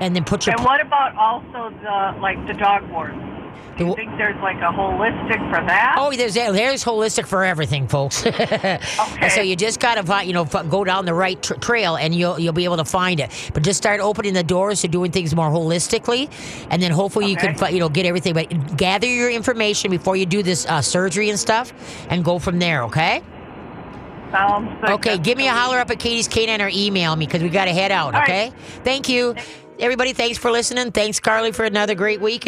[0.00, 3.35] and then put your and what about also the like the dog wards?
[3.76, 5.96] Do you think there's like a holistic for that?
[5.98, 8.24] Oh, there's there's holistic for everything, folks.
[9.20, 12.38] And so you just gotta you know go down the right tr- trail, and you'll
[12.38, 13.30] you'll be able to find it.
[13.52, 16.30] But just start opening the doors to doing things more holistically,
[16.70, 18.32] and then hopefully you can you know get everything.
[18.34, 21.72] But gather your information before you do this uh, surgery and stuff,
[22.08, 22.84] and go from there.
[22.84, 23.22] Okay.
[24.32, 24.90] Sounds good.
[24.90, 25.18] Okay.
[25.18, 27.72] Give me a holler up at Katie's Canine or email me because we got to
[27.72, 28.14] head out.
[28.14, 28.50] All Okay.
[28.50, 28.58] right.
[28.84, 29.34] Thank you,
[29.78, 30.12] everybody.
[30.12, 30.90] Thanks for listening.
[30.90, 32.44] Thanks, Carly, for another great week.